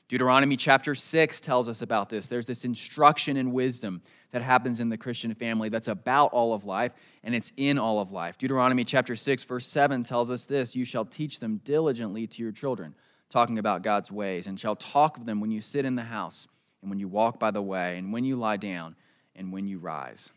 Deuteronomy 0.09 0.57
chapter 0.57 0.95
6 0.95 1.40
tells 1.40 1.69
us 1.69 1.83
about 1.83 2.09
this. 2.09 2.29
There's 2.29 2.47
this 2.47 2.64
instruction 2.64 3.37
in 3.37 3.53
wisdom 3.53 4.03
that 4.31 4.40
happens 4.40 4.79
in 4.79 4.88
the 4.88 4.97
Christian 4.97 5.35
family 5.35 5.69
that's 5.69 5.88
about 5.88 6.33
all 6.33 6.55
of 6.55 6.64
life, 6.64 6.92
and 7.25 7.35
it's 7.35 7.53
in 7.57 7.77
all 7.77 7.99
of 7.99 8.12
life. 8.12 8.38
Deuteronomy 8.38 8.85
chapter 8.85 9.16
6, 9.16 9.42
verse 9.45 9.66
7 9.66 10.05
tells 10.05 10.31
us 10.31 10.45
this 10.45 10.77
You 10.77 10.85
shall 10.85 11.05
teach 11.05 11.40
them 11.40 11.61
diligently 11.64 12.29
to 12.29 12.42
your 12.42 12.53
children, 12.53 12.95
talking 13.31 13.59
about 13.59 13.83
God's 13.83 14.12
ways, 14.12 14.47
and 14.47 14.61
shall 14.61 14.77
talk 14.77 15.16
of 15.16 15.27
them 15.27 15.40
when 15.40 15.51
you 15.51 15.61
sit 15.61 15.85
in 15.85 15.97
the 15.97 16.03
house, 16.03 16.47
and 16.83 16.90
when 16.90 17.01
you 17.01 17.09
walk 17.09 17.40
by 17.40 17.51
the 17.51 17.62
way, 17.62 17.99
and 17.99 18.12
when 18.12 18.25
you 18.25 18.37
lie 18.37 18.59
down, 18.59 18.95
and 19.35 19.53
when 19.53 19.66
you 19.66 19.79
rise. 19.79 20.31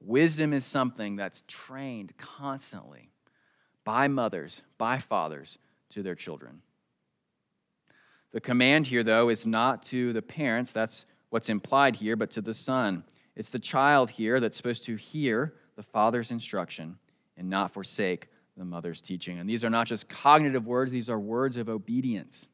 Wisdom 0.00 0.54
is 0.54 0.64
something 0.64 1.16
that's 1.16 1.44
trained 1.46 2.16
constantly 2.16 3.10
by 3.84 4.08
mothers, 4.08 4.62
by 4.78 4.98
fathers 4.98 5.58
to 5.90 6.02
their 6.02 6.14
children. 6.14 6.62
The 8.32 8.40
command 8.40 8.86
here, 8.86 9.02
though, 9.02 9.28
is 9.28 9.46
not 9.46 9.82
to 9.86 10.12
the 10.12 10.22
parents, 10.22 10.72
that's 10.72 11.06
what's 11.30 11.48
implied 11.48 11.96
here, 11.96 12.16
but 12.16 12.30
to 12.32 12.40
the 12.40 12.54
son. 12.54 13.04
It's 13.36 13.50
the 13.50 13.58
child 13.58 14.10
here 14.10 14.40
that's 14.40 14.56
supposed 14.56 14.84
to 14.84 14.96
hear 14.96 15.54
the 15.76 15.82
father's 15.82 16.30
instruction 16.30 16.98
and 17.36 17.48
not 17.48 17.72
forsake 17.72 18.28
the 18.56 18.64
mother's 18.64 19.00
teaching. 19.00 19.38
And 19.38 19.48
these 19.48 19.64
are 19.64 19.70
not 19.70 19.86
just 19.86 20.08
cognitive 20.08 20.66
words, 20.66 20.90
these 20.90 21.08
are 21.08 21.18
words 21.18 21.56
of 21.56 21.68
obedience. 21.68 22.48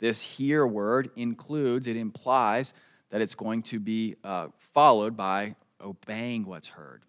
This 0.00 0.22
hear 0.22 0.66
word 0.66 1.10
includes, 1.16 1.86
it 1.86 1.96
implies 1.96 2.74
that 3.10 3.20
it's 3.20 3.34
going 3.34 3.62
to 3.62 3.80
be 3.80 4.16
uh, 4.22 4.48
followed 4.74 5.16
by 5.16 5.54
obeying 5.80 6.44
what's 6.44 6.68
heard. 6.68 7.02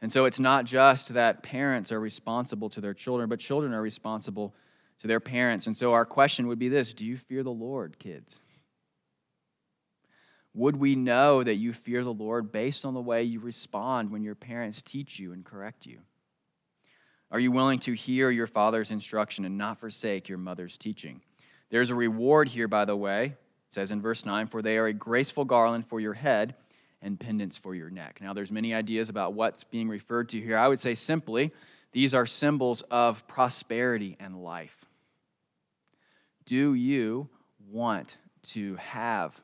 And 0.00 0.12
so 0.12 0.26
it's 0.26 0.38
not 0.38 0.66
just 0.66 1.14
that 1.14 1.42
parents 1.42 1.90
are 1.90 2.00
responsible 2.00 2.68
to 2.70 2.80
their 2.80 2.94
children, 2.94 3.28
but 3.28 3.40
children 3.40 3.72
are 3.72 3.80
responsible 3.80 4.54
to 5.04 5.08
their 5.08 5.20
parents. 5.20 5.66
And 5.66 5.76
so 5.76 5.92
our 5.92 6.06
question 6.06 6.46
would 6.46 6.58
be 6.58 6.70
this 6.70 6.94
Do 6.94 7.04
you 7.04 7.18
fear 7.18 7.42
the 7.42 7.52
Lord, 7.52 7.98
kids? 7.98 8.40
Would 10.54 10.76
we 10.76 10.96
know 10.96 11.42
that 11.42 11.56
you 11.56 11.74
fear 11.74 12.02
the 12.02 12.14
Lord 12.14 12.50
based 12.50 12.86
on 12.86 12.94
the 12.94 13.02
way 13.02 13.22
you 13.22 13.38
respond 13.38 14.10
when 14.10 14.22
your 14.22 14.34
parents 14.34 14.80
teach 14.80 15.18
you 15.18 15.32
and 15.32 15.44
correct 15.44 15.84
you? 15.84 15.98
Are 17.30 17.38
you 17.38 17.52
willing 17.52 17.80
to 17.80 17.92
hear 17.92 18.30
your 18.30 18.46
father's 18.46 18.90
instruction 18.90 19.44
and 19.44 19.58
not 19.58 19.78
forsake 19.78 20.26
your 20.26 20.38
mother's 20.38 20.78
teaching? 20.78 21.20
There's 21.68 21.90
a 21.90 21.94
reward 21.94 22.48
here, 22.48 22.66
by 22.66 22.86
the 22.86 22.96
way. 22.96 23.24
It 23.24 23.36
says 23.74 23.90
in 23.90 24.00
verse 24.00 24.24
9, 24.24 24.46
For 24.46 24.62
they 24.62 24.78
are 24.78 24.86
a 24.86 24.94
graceful 24.94 25.44
garland 25.44 25.86
for 25.86 26.00
your 26.00 26.14
head 26.14 26.54
and 27.02 27.20
pendants 27.20 27.58
for 27.58 27.74
your 27.74 27.90
neck. 27.90 28.20
Now, 28.22 28.32
there's 28.32 28.50
many 28.50 28.72
ideas 28.72 29.10
about 29.10 29.34
what's 29.34 29.64
being 29.64 29.90
referred 29.90 30.30
to 30.30 30.40
here. 30.40 30.56
I 30.56 30.66
would 30.66 30.80
say 30.80 30.94
simply, 30.94 31.52
these 31.92 32.14
are 32.14 32.24
symbols 32.24 32.80
of 32.90 33.26
prosperity 33.28 34.16
and 34.18 34.42
life. 34.42 34.86
Do 36.46 36.74
you 36.74 37.28
want 37.70 38.16
to 38.42 38.76
have 38.76 39.38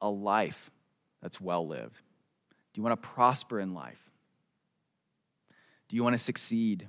a 0.00 0.08
life 0.08 0.70
that's 1.22 1.40
well 1.40 1.66
lived? 1.66 2.00
Do 2.72 2.80
you 2.80 2.82
want 2.82 3.00
to 3.00 3.08
prosper 3.08 3.58
in 3.58 3.74
life? 3.74 4.10
Do 5.88 5.96
you 5.96 6.04
want 6.04 6.14
to 6.14 6.18
succeed? 6.18 6.88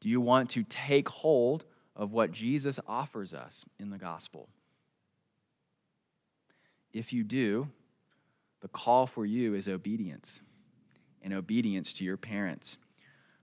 Do 0.00 0.08
you 0.08 0.20
want 0.20 0.50
to 0.50 0.62
take 0.64 1.08
hold 1.08 1.64
of 1.96 2.12
what 2.12 2.32
Jesus 2.32 2.80
offers 2.86 3.34
us 3.34 3.64
in 3.78 3.90
the 3.90 3.98
gospel? 3.98 4.48
If 6.92 7.12
you 7.12 7.24
do, 7.24 7.68
the 8.60 8.68
call 8.68 9.06
for 9.06 9.26
you 9.26 9.54
is 9.54 9.68
obedience 9.68 10.40
and 11.22 11.34
obedience 11.34 11.92
to 11.94 12.04
your 12.04 12.16
parents. 12.16 12.78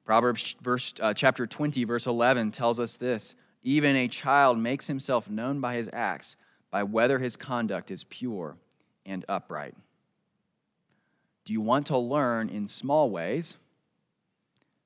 Proverbs 0.05 0.55
verse, 0.61 0.93
uh, 0.99 1.13
chapter 1.13 1.45
20, 1.45 1.83
verse 1.83 2.07
11 2.07 2.51
tells 2.51 2.79
us 2.79 2.97
this 2.97 3.35
Even 3.63 3.95
a 3.95 4.07
child 4.07 4.57
makes 4.57 4.87
himself 4.87 5.29
known 5.29 5.59
by 5.59 5.75
his 5.75 5.89
acts, 5.93 6.35
by 6.71 6.83
whether 6.83 7.19
his 7.19 7.35
conduct 7.35 7.91
is 7.91 8.03
pure 8.05 8.57
and 9.05 9.23
upright. 9.29 9.75
Do 11.45 11.53
you 11.53 11.61
want 11.61 11.87
to 11.87 11.97
learn 11.97 12.49
in 12.49 12.67
small 12.67 13.09
ways 13.09 13.57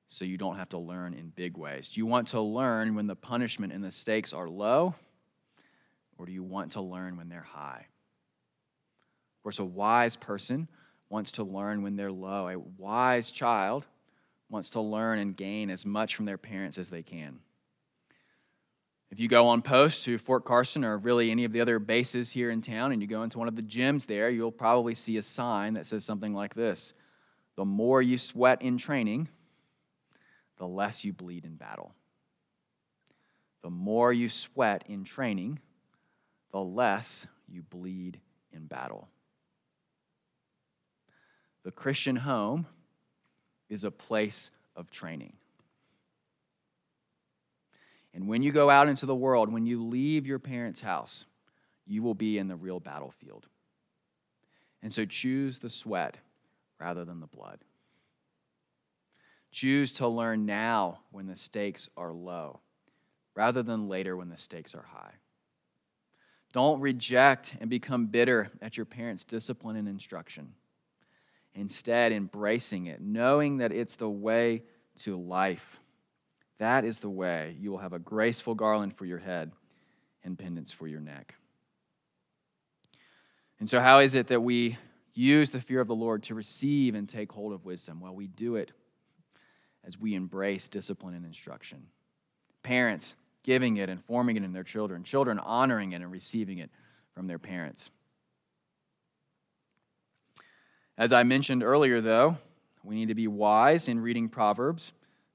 so 0.08 0.24
you 0.24 0.36
don't 0.36 0.56
have 0.56 0.68
to 0.70 0.78
learn 0.78 1.14
in 1.14 1.32
big 1.34 1.56
ways? 1.56 1.90
Do 1.90 2.00
you 2.00 2.06
want 2.06 2.28
to 2.28 2.40
learn 2.40 2.94
when 2.94 3.06
the 3.06 3.16
punishment 3.16 3.72
and 3.72 3.84
the 3.84 3.90
stakes 3.90 4.32
are 4.32 4.48
low, 4.48 4.94
or 6.18 6.26
do 6.26 6.32
you 6.32 6.42
want 6.42 6.72
to 6.72 6.80
learn 6.80 7.16
when 7.16 7.28
they're 7.28 7.40
high? 7.40 7.86
Of 9.38 9.42
course, 9.42 9.58
a 9.58 9.64
wise 9.64 10.16
person 10.16 10.68
wants 11.08 11.32
to 11.32 11.44
learn 11.44 11.82
when 11.82 11.96
they're 11.96 12.12
low. 12.12 12.48
A 12.48 12.58
wise 12.58 13.30
child 13.30 13.86
wants 14.48 14.70
to 14.70 14.80
learn 14.80 15.18
and 15.18 15.36
gain 15.36 15.70
as 15.70 15.86
much 15.86 16.16
from 16.16 16.24
their 16.24 16.38
parents 16.38 16.78
as 16.78 16.90
they 16.90 17.02
can. 17.02 17.40
If 19.16 19.20
you 19.20 19.28
go 19.28 19.48
on 19.48 19.62
post 19.62 20.04
to 20.04 20.18
Fort 20.18 20.44
Carson 20.44 20.84
or 20.84 20.98
really 20.98 21.30
any 21.30 21.44
of 21.44 21.52
the 21.52 21.62
other 21.62 21.78
bases 21.78 22.30
here 22.30 22.50
in 22.50 22.60
town 22.60 22.92
and 22.92 23.00
you 23.00 23.08
go 23.08 23.22
into 23.22 23.38
one 23.38 23.48
of 23.48 23.56
the 23.56 23.62
gyms 23.62 24.04
there, 24.04 24.28
you'll 24.28 24.52
probably 24.52 24.94
see 24.94 25.16
a 25.16 25.22
sign 25.22 25.72
that 25.72 25.86
says 25.86 26.04
something 26.04 26.34
like 26.34 26.52
this 26.52 26.92
The 27.56 27.64
more 27.64 28.02
you 28.02 28.18
sweat 28.18 28.60
in 28.60 28.76
training, 28.76 29.28
the 30.58 30.66
less 30.66 31.02
you 31.02 31.14
bleed 31.14 31.46
in 31.46 31.54
battle. 31.54 31.94
The 33.62 33.70
more 33.70 34.12
you 34.12 34.28
sweat 34.28 34.84
in 34.86 35.04
training, 35.04 35.60
the 36.52 36.60
less 36.60 37.26
you 37.48 37.62
bleed 37.62 38.20
in 38.52 38.66
battle. 38.66 39.08
The 41.62 41.72
Christian 41.72 42.16
home 42.16 42.66
is 43.70 43.82
a 43.82 43.90
place 43.90 44.50
of 44.76 44.90
training. 44.90 45.32
And 48.16 48.26
when 48.26 48.42
you 48.42 48.50
go 48.50 48.70
out 48.70 48.88
into 48.88 49.04
the 49.04 49.14
world, 49.14 49.52
when 49.52 49.66
you 49.66 49.84
leave 49.84 50.26
your 50.26 50.38
parents' 50.38 50.80
house, 50.80 51.26
you 51.86 52.02
will 52.02 52.14
be 52.14 52.38
in 52.38 52.48
the 52.48 52.56
real 52.56 52.80
battlefield. 52.80 53.46
And 54.82 54.90
so 54.90 55.04
choose 55.04 55.58
the 55.58 55.68
sweat 55.68 56.16
rather 56.80 57.04
than 57.04 57.20
the 57.20 57.26
blood. 57.26 57.58
Choose 59.52 59.92
to 59.92 60.08
learn 60.08 60.46
now 60.46 61.00
when 61.10 61.26
the 61.26 61.36
stakes 61.36 61.90
are 61.94 62.12
low 62.12 62.60
rather 63.34 63.62
than 63.62 63.86
later 63.86 64.16
when 64.16 64.30
the 64.30 64.36
stakes 64.36 64.74
are 64.74 64.86
high. 64.94 65.12
Don't 66.54 66.80
reject 66.80 67.54
and 67.60 67.68
become 67.68 68.06
bitter 68.06 68.50
at 68.62 68.78
your 68.78 68.86
parents' 68.86 69.24
discipline 69.24 69.76
and 69.76 69.86
instruction. 69.86 70.54
Instead, 71.54 72.12
embracing 72.12 72.86
it, 72.86 73.02
knowing 73.02 73.58
that 73.58 73.72
it's 73.72 73.96
the 73.96 74.08
way 74.08 74.62
to 75.00 75.16
life. 75.16 75.78
That 76.58 76.84
is 76.84 77.00
the 77.00 77.10
way 77.10 77.56
you 77.60 77.70
will 77.70 77.78
have 77.78 77.92
a 77.92 77.98
graceful 77.98 78.54
garland 78.54 78.96
for 78.96 79.04
your 79.04 79.18
head 79.18 79.52
and 80.24 80.38
pendants 80.38 80.72
for 80.72 80.86
your 80.86 81.00
neck. 81.00 81.34
And 83.58 83.68
so, 83.68 83.80
how 83.80 84.00
is 84.00 84.14
it 84.14 84.28
that 84.28 84.42
we 84.42 84.76
use 85.14 85.50
the 85.50 85.60
fear 85.60 85.80
of 85.80 85.86
the 85.86 85.94
Lord 85.94 86.22
to 86.24 86.34
receive 86.34 86.94
and 86.94 87.08
take 87.08 87.32
hold 87.32 87.52
of 87.52 87.64
wisdom? 87.64 88.00
Well, 88.00 88.14
we 88.14 88.26
do 88.26 88.56
it 88.56 88.72
as 89.84 89.98
we 89.98 90.14
embrace 90.14 90.68
discipline 90.68 91.14
and 91.14 91.24
instruction. 91.24 91.86
Parents 92.62 93.14
giving 93.42 93.76
it 93.76 93.88
and 93.88 94.04
forming 94.04 94.36
it 94.36 94.42
in 94.42 94.52
their 94.52 94.64
children, 94.64 95.04
children 95.04 95.38
honoring 95.38 95.92
it 95.92 96.02
and 96.02 96.10
receiving 96.10 96.58
it 96.58 96.70
from 97.14 97.28
their 97.28 97.38
parents. 97.38 97.90
As 100.98 101.12
I 101.12 101.22
mentioned 101.22 101.62
earlier, 101.62 102.00
though, 102.00 102.36
we 102.82 102.94
need 102.96 103.08
to 103.08 103.14
be 103.14 103.28
wise 103.28 103.88
in 103.88 104.00
reading 104.00 104.28
Proverbs, 104.28 104.92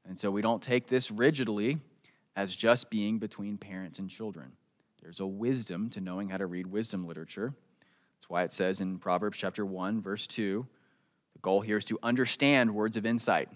and 0.08 0.20
so 0.20 0.32
we 0.32 0.42
don't 0.42 0.62
take 0.62 0.88
this 0.88 1.12
rigidly 1.12 1.80
as 2.36 2.56
just 2.56 2.90
being 2.90 3.20
between 3.20 3.58
parents 3.58 4.00
and 4.00 4.10
children. 4.10 4.52
There's 5.02 5.20
a 5.20 5.26
wisdom 5.26 5.90
to 5.92 6.02
knowing 6.02 6.30
how 6.30 6.38
to 6.38 6.46
read 6.46 6.68
wisdom 6.68 7.08
literature. 7.08 7.54
That's 8.18 8.30
why 8.30 8.44
it 8.44 8.54
says 8.54 8.82
in 8.82 9.00
Proverbs 9.00 9.38
chapter 9.38 9.66
1, 9.66 10.02
verse 10.02 10.28
2, 10.28 10.66
the 11.34 11.40
goal 11.40 11.62
here 11.62 11.78
is 11.78 11.86
to 11.86 12.00
understand 12.04 12.74
words 12.74 12.98
of 12.98 13.06
insight. 13.06 13.50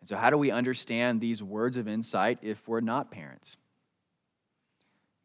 And 0.00 0.08
so, 0.08 0.16
how 0.16 0.30
do 0.30 0.38
we 0.38 0.50
understand 0.50 1.20
these 1.20 1.42
words 1.42 1.76
of 1.76 1.88
insight 1.88 2.38
if 2.42 2.68
we're 2.68 2.80
not 2.80 3.10
parents? 3.10 3.56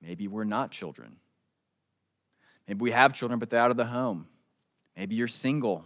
Maybe 0.02 0.28
we're 0.28 0.44
not 0.44 0.72
children. 0.72 1.18
Maybe 2.68 2.82
we 2.82 2.92
have 2.92 3.14
children, 3.14 3.40
but 3.40 3.50
they're 3.50 3.60
out 3.60 3.72
of 3.72 3.78
the 3.78 3.86
home. 3.86 4.28
Maybe 4.98 5.16
you're 5.16 5.28
single. 5.28 5.86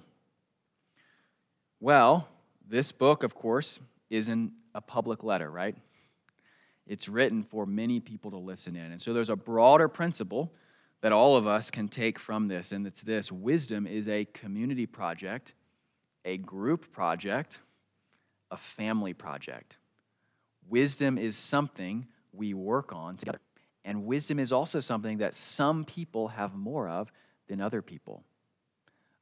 Well, 1.79 2.27
this 2.67 2.91
book, 2.91 3.23
of 3.23 3.35
course, 3.35 3.79
isn't 4.09 4.51
a 4.73 4.81
public 4.81 5.23
letter, 5.23 5.49
right? 5.49 5.75
It's 6.85 7.09
written 7.09 7.43
for 7.43 7.65
many 7.65 7.99
people 7.99 8.31
to 8.31 8.37
listen 8.37 8.75
in. 8.75 8.91
And 8.91 9.01
so 9.01 9.13
there's 9.13 9.29
a 9.29 9.35
broader 9.35 9.87
principle 9.87 10.53
that 11.01 11.11
all 11.11 11.35
of 11.35 11.45
us 11.45 11.69
can 11.69 11.87
take 11.87 12.17
from 12.17 12.47
this, 12.47 12.71
and 12.71 12.87
it's 12.87 13.01
this 13.01 13.31
wisdom 13.31 13.85
is 13.85 14.07
a 14.07 14.25
community 14.25 14.85
project, 14.85 15.53
a 16.25 16.37
group 16.37 16.91
project, 16.91 17.59
a 18.49 18.57
family 18.57 19.13
project. 19.13 19.77
Wisdom 20.67 21.17
is 21.17 21.37
something 21.37 22.07
we 22.33 22.53
work 22.53 22.93
on 22.93 23.17
together. 23.17 23.39
And 23.85 24.05
wisdom 24.05 24.39
is 24.39 24.51
also 24.51 24.79
something 24.79 25.19
that 25.19 25.35
some 25.35 25.85
people 25.85 26.29
have 26.29 26.55
more 26.55 26.89
of 26.89 27.11
than 27.47 27.61
other 27.61 27.81
people. 27.81 28.23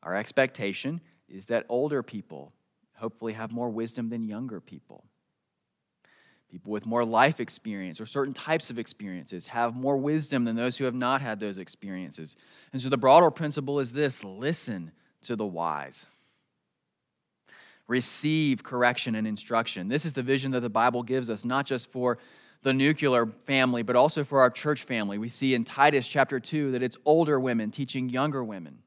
Our 0.02 0.16
expectation 0.16 1.02
is 1.28 1.46
that 1.46 1.66
older 1.70 2.02
people 2.02 2.54
hopefully 2.96 3.34
have 3.34 3.52
more 3.52 3.70
wisdom 3.70 4.10
than 4.10 4.24
younger 4.24 4.60
people. 4.60 5.06
People 6.52 6.72
with 6.72 6.86
more 6.86 7.04
life 7.04 7.40
experience 7.40 8.00
or 8.00 8.06
certain 8.06 8.34
types 8.34 8.70
of 8.70 8.80
experiences 8.80 9.48
have 9.48 9.76
more 9.76 9.98
wisdom 9.98 10.46
than 10.46 10.56
those 10.56 10.78
who 10.78 10.86
have 10.86 10.96
not 10.96 11.22
had 11.22 11.40
those 11.40 11.58
experiences. 11.58 12.38
And 12.72 12.82
so 12.82 12.90
the 12.90 12.98
broader 12.98 13.32
principle 13.32 13.80
is 13.80 13.92
this 13.92 14.24
listen 14.24 14.92
to 15.24 15.36
the 15.36 15.46
wise. 15.46 16.08
Receive 17.88 18.64
correction 18.64 19.16
and 19.16 19.28
instruction. 19.28 19.90
This 19.90 20.06
is 20.06 20.14
the 20.14 20.24
vision 20.24 20.52
that 20.52 20.62
the 20.62 20.70
Bible 20.70 21.04
gives 21.04 21.30
us, 21.30 21.46
not 21.46 21.66
just 21.66 21.92
for 21.92 22.18
the 22.64 22.74
nuclear 22.74 23.28
family, 23.28 23.84
but 23.84 23.96
also 23.96 24.24
for 24.24 24.42
our 24.42 24.50
church 24.50 24.84
family. 24.84 25.18
We 25.18 25.30
see 25.30 25.54
in 25.54 25.64
Titus 25.64 26.08
chapter 26.08 26.40
2 26.40 26.72
that 26.72 26.82
it's 26.82 26.98
older 27.06 27.40
women 27.40 27.70
teaching 27.70 28.10
younger 28.10 28.44
women. 28.44 28.80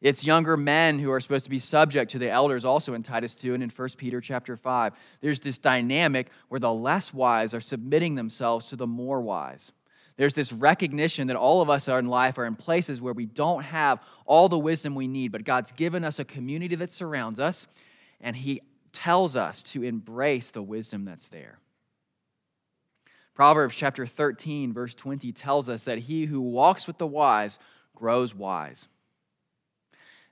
It's 0.00 0.24
younger 0.24 0.56
men 0.56 1.00
who 1.00 1.10
are 1.10 1.20
supposed 1.20 1.44
to 1.44 1.50
be 1.50 1.58
subject 1.58 2.12
to 2.12 2.18
the 2.18 2.30
elders 2.30 2.64
also 2.64 2.94
in 2.94 3.02
Titus 3.02 3.34
2 3.34 3.54
and 3.54 3.62
in 3.62 3.70
1 3.70 3.88
Peter 3.96 4.20
chapter 4.20 4.56
5. 4.56 4.92
There's 5.20 5.40
this 5.40 5.58
dynamic 5.58 6.28
where 6.48 6.60
the 6.60 6.72
less 6.72 7.12
wise 7.12 7.52
are 7.52 7.60
submitting 7.60 8.14
themselves 8.14 8.68
to 8.68 8.76
the 8.76 8.86
more 8.86 9.20
wise. 9.20 9.72
There's 10.16 10.34
this 10.34 10.52
recognition 10.52 11.28
that 11.28 11.36
all 11.36 11.62
of 11.62 11.70
us 11.70 11.88
are 11.88 11.98
in 11.98 12.08
life 12.08 12.38
are 12.38 12.44
in 12.44 12.56
places 12.56 13.00
where 13.00 13.12
we 13.12 13.26
don't 13.26 13.62
have 13.62 14.02
all 14.26 14.48
the 14.48 14.58
wisdom 14.58 14.94
we 14.94 15.08
need, 15.08 15.32
but 15.32 15.44
God's 15.44 15.72
given 15.72 16.04
us 16.04 16.18
a 16.18 16.24
community 16.24 16.74
that 16.76 16.92
surrounds 16.92 17.40
us, 17.40 17.66
and 18.20 18.36
He 18.36 18.62
tells 18.92 19.36
us 19.36 19.62
to 19.62 19.82
embrace 19.82 20.50
the 20.50 20.62
wisdom 20.62 21.04
that's 21.04 21.28
there. 21.28 21.58
Proverbs 23.34 23.76
chapter 23.76 24.04
13, 24.06 24.72
verse 24.72 24.94
20 24.94 25.30
tells 25.30 25.68
us 25.68 25.84
that 25.84 25.98
he 25.98 26.24
who 26.24 26.40
walks 26.40 26.88
with 26.88 26.98
the 26.98 27.06
wise 27.06 27.60
grows 27.94 28.34
wise. 28.34 28.88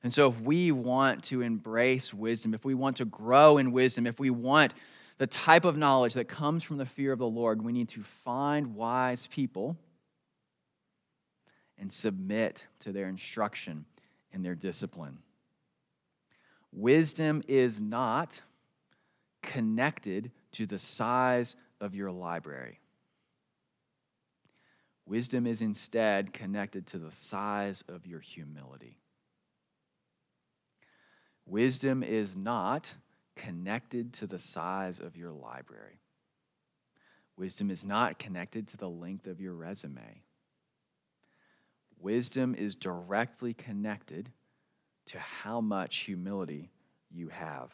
And 0.03 0.13
so, 0.13 0.29
if 0.29 0.41
we 0.41 0.73
want 0.73 1.25
to 1.25 1.41
embrace 1.41 2.15
wisdom, 2.15 2.55
if 2.55 2.65
we 2.65 2.75
want 2.75 2.99
to 2.99 3.05
grow 3.05 3.59
in 3.59 3.73
wisdom, 3.73 4.07
if 4.07 4.21
we 4.21 4.31
want 4.31 4.75
the 5.19 5.27
type 5.27 5.65
of 5.65 5.77
knowledge 5.77 6.15
that 6.15 6.29
comes 6.29 6.63
from 6.63 6.77
the 6.77 6.87
fear 6.87 7.13
of 7.13 7.19
the 7.19 7.27
Lord, 7.27 7.63
we 7.63 7.73
need 7.73 7.89
to 7.91 8.03
find 8.03 8.75
wise 8.75 9.27
people 9.27 9.77
and 11.79 11.93
submit 11.93 12.65
to 12.81 12.93
their 12.93 13.09
instruction 13.09 13.85
and 14.33 14.45
their 14.45 14.55
discipline. 14.55 15.19
Wisdom 16.73 17.43
is 17.49 17.81
not 17.81 18.43
connected 19.43 20.31
to 20.53 20.67
the 20.67 20.79
size 20.79 21.57
of 21.81 21.95
your 21.95 22.11
library. 22.11 22.81
Wisdom 25.07 25.47
is 25.47 25.63
instead 25.63 26.33
connected 26.33 26.87
to 26.89 26.99
the 26.99 27.11
size 27.11 27.85
of 27.89 28.07
your 28.07 28.21
humility. 28.21 28.99
Wisdom 31.47 32.03
is 32.03 32.37
not 32.37 32.95
connected 33.37 34.13
to 34.15 34.27
the 34.27 34.39
size 34.39 34.99
of 34.99 35.17
your 35.17 35.33
library. 35.33 36.01
Wisdom 37.37 37.71
is 37.71 37.85
not 37.85 38.19
connected 38.19 38.67
to 38.69 38.77
the 38.77 38.89
length 38.89 39.27
of 39.27 39.41
your 39.41 39.55
resume. 39.55 40.23
Wisdom 42.01 42.55
is 42.55 42.75
directly 42.75 43.55
connected 43.55 44.31
to 45.07 45.19
how 45.19 45.61
much 45.61 45.99
humility 45.99 46.71
you 47.11 47.29
have. 47.29 47.73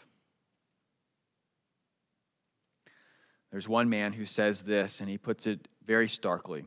There's 3.51 3.69
one 3.69 3.89
man 3.89 4.13
who 4.13 4.25
says 4.25 4.63
this, 4.63 5.01
and 5.01 5.09
he 5.09 5.19
puts 5.19 5.47
it 5.47 5.69
very 5.87 6.09
starkly 6.09 6.65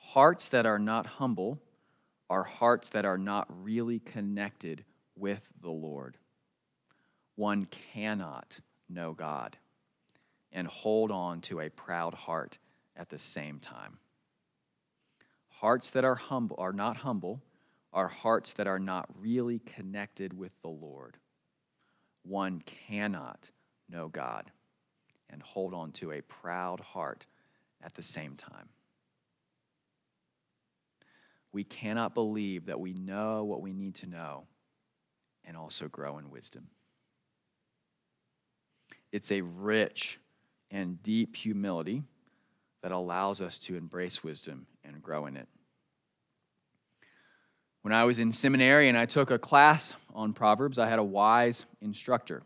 Hearts 0.00 0.48
that 0.48 0.66
are 0.66 0.78
not 0.78 1.06
humble 1.06 1.60
are 2.28 2.42
hearts 2.42 2.88
that 2.90 3.04
are 3.04 3.18
not 3.18 3.46
really 3.62 3.98
connected 3.98 4.84
with 5.20 5.46
the 5.60 5.70
Lord. 5.70 6.16
One 7.36 7.66
cannot 7.66 8.60
know 8.88 9.12
God 9.12 9.56
and 10.52 10.66
hold 10.66 11.10
on 11.10 11.40
to 11.42 11.60
a 11.60 11.70
proud 11.70 12.14
heart 12.14 12.58
at 12.96 13.10
the 13.10 13.18
same 13.18 13.58
time. 13.58 13.98
Hearts 15.48 15.90
that 15.90 16.04
are 16.04 16.16
humble 16.16 16.56
are 16.58 16.72
not 16.72 16.98
humble 16.98 17.42
are 17.92 18.08
hearts 18.08 18.54
that 18.54 18.66
are 18.66 18.78
not 18.78 19.08
really 19.18 19.58
connected 19.58 20.32
with 20.36 20.60
the 20.62 20.68
Lord. 20.68 21.18
One 22.22 22.62
cannot 22.64 23.50
know 23.88 24.08
God 24.08 24.50
and 25.28 25.42
hold 25.42 25.74
on 25.74 25.92
to 25.92 26.12
a 26.12 26.22
proud 26.22 26.80
heart 26.80 27.26
at 27.82 27.94
the 27.94 28.02
same 28.02 28.36
time. 28.36 28.68
We 31.52 31.64
cannot 31.64 32.14
believe 32.14 32.66
that 32.66 32.80
we 32.80 32.92
know 32.92 33.44
what 33.44 33.60
we 33.60 33.72
need 33.72 33.96
to 33.96 34.06
know 34.06 34.44
and 35.50 35.58
also 35.58 35.88
grow 35.88 36.18
in 36.18 36.30
wisdom. 36.30 36.68
It's 39.10 39.32
a 39.32 39.40
rich 39.40 40.20
and 40.70 41.02
deep 41.02 41.34
humility 41.34 42.04
that 42.84 42.92
allows 42.92 43.40
us 43.40 43.58
to 43.58 43.74
embrace 43.74 44.22
wisdom 44.22 44.68
and 44.84 45.02
grow 45.02 45.26
in 45.26 45.36
it. 45.36 45.48
When 47.82 47.92
I 47.92 48.04
was 48.04 48.20
in 48.20 48.30
seminary 48.30 48.88
and 48.88 48.96
I 48.96 49.06
took 49.06 49.32
a 49.32 49.40
class 49.40 49.92
on 50.14 50.34
Proverbs, 50.34 50.78
I 50.78 50.86
had 50.86 51.00
a 51.00 51.04
wise 51.04 51.64
instructor. 51.80 52.44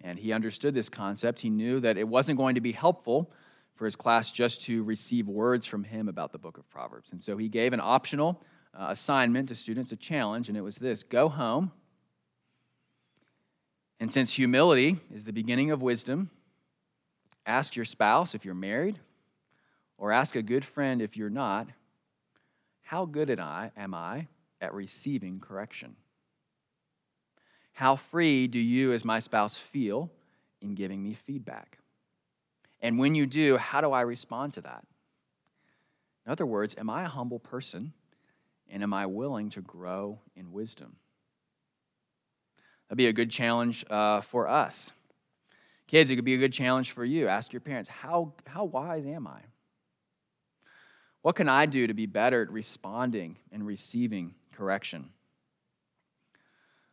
And 0.00 0.18
he 0.18 0.32
understood 0.32 0.72
this 0.72 0.88
concept. 0.88 1.42
He 1.42 1.50
knew 1.50 1.78
that 1.80 1.98
it 1.98 2.08
wasn't 2.08 2.38
going 2.38 2.54
to 2.54 2.62
be 2.62 2.72
helpful 2.72 3.30
for 3.74 3.84
his 3.84 3.96
class 3.96 4.32
just 4.32 4.62
to 4.62 4.82
receive 4.84 5.28
words 5.28 5.66
from 5.66 5.84
him 5.84 6.08
about 6.08 6.32
the 6.32 6.38
book 6.38 6.56
of 6.56 6.66
Proverbs. 6.70 7.12
And 7.12 7.20
so 7.22 7.36
he 7.36 7.50
gave 7.50 7.74
an 7.74 7.80
optional 7.82 8.42
uh, 8.72 8.86
assignment 8.88 9.50
to 9.50 9.54
students, 9.54 9.92
a 9.92 9.96
challenge, 9.96 10.48
and 10.48 10.56
it 10.56 10.62
was 10.62 10.76
this 10.76 11.02
go 11.02 11.28
home. 11.28 11.72
And 14.00 14.10
since 14.10 14.32
humility 14.32 14.98
is 15.14 15.24
the 15.24 15.32
beginning 15.32 15.70
of 15.70 15.82
wisdom, 15.82 16.30
ask 17.44 17.76
your 17.76 17.84
spouse 17.84 18.34
if 18.34 18.46
you're 18.46 18.54
married, 18.54 18.98
or 19.98 20.10
ask 20.10 20.34
a 20.34 20.42
good 20.42 20.64
friend 20.64 21.02
if 21.02 21.18
you're 21.18 21.28
not, 21.28 21.68
how 22.80 23.04
good 23.04 23.28
am 23.38 23.94
I 23.94 24.26
at 24.60 24.72
receiving 24.72 25.38
correction? 25.38 25.96
How 27.74 27.96
free 27.96 28.46
do 28.46 28.58
you, 28.58 28.92
as 28.92 29.04
my 29.04 29.18
spouse, 29.18 29.56
feel 29.56 30.10
in 30.62 30.74
giving 30.74 31.02
me 31.02 31.12
feedback? 31.12 31.78
And 32.80 32.98
when 32.98 33.14
you 33.14 33.26
do, 33.26 33.58
how 33.58 33.82
do 33.82 33.92
I 33.92 34.00
respond 34.00 34.54
to 34.54 34.62
that? 34.62 34.84
In 36.24 36.32
other 36.32 36.46
words, 36.46 36.74
am 36.78 36.88
I 36.88 37.04
a 37.04 37.08
humble 37.08 37.38
person 37.38 37.92
and 38.70 38.82
am 38.82 38.94
I 38.94 39.04
willing 39.04 39.50
to 39.50 39.60
grow 39.60 40.20
in 40.34 40.52
wisdom? 40.52 40.96
That'd 42.90 42.98
be 42.98 43.06
a 43.06 43.12
good 43.14 43.30
challenge 43.30 43.86
uh, 43.88 44.20
for 44.20 44.48
us. 44.48 44.92
Kids, 45.86 46.10
it 46.10 46.16
could 46.16 46.26
be 46.26 46.34
a 46.34 46.38
good 46.38 46.52
challenge 46.52 46.90
for 46.90 47.06
you. 47.06 47.28
Ask 47.28 47.52
your 47.52 47.60
parents, 47.60 47.88
how, 47.88 48.34
how 48.46 48.64
wise 48.64 49.06
am 49.06 49.26
I? 49.26 49.40
What 51.22 51.36
can 51.36 51.48
I 51.48 51.64
do 51.64 51.86
to 51.86 51.94
be 51.94 52.04
better 52.04 52.42
at 52.42 52.50
responding 52.50 53.38
and 53.50 53.66
receiving 53.66 54.34
correction. 54.60 55.08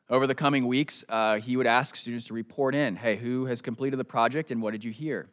Over 0.10 0.26
the 0.26 0.36
coming 0.36 0.68
weeks, 0.68 1.04
uh, 1.10 1.36
he 1.40 1.58
would 1.58 1.68
ask 1.68 1.98
students 1.98 2.28
to 2.28 2.34
report 2.34 2.74
in 2.76 2.96
hey, 2.96 3.18
who 3.18 3.46
has 3.48 3.62
completed 3.62 3.98
the 3.98 4.06
project 4.06 4.52
and 4.52 4.62
what 4.62 4.72
did 4.72 4.86
you 4.86 4.92
hear? 4.92 5.28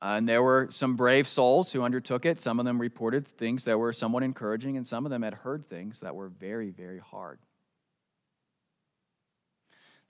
Uh, 0.00 0.14
and 0.16 0.26
there 0.26 0.42
were 0.42 0.68
some 0.70 0.96
brave 0.96 1.28
souls 1.28 1.74
who 1.74 1.82
undertook 1.82 2.24
it. 2.24 2.40
Some 2.40 2.58
of 2.58 2.64
them 2.64 2.80
reported 2.80 3.28
things 3.28 3.64
that 3.64 3.78
were 3.78 3.92
somewhat 3.92 4.22
encouraging, 4.22 4.78
and 4.78 4.86
some 4.86 5.04
of 5.04 5.10
them 5.10 5.22
had 5.22 5.34
heard 5.34 5.68
things 5.68 6.00
that 6.00 6.14
were 6.14 6.28
very, 6.28 6.70
very 6.70 7.00
hard. 7.00 7.38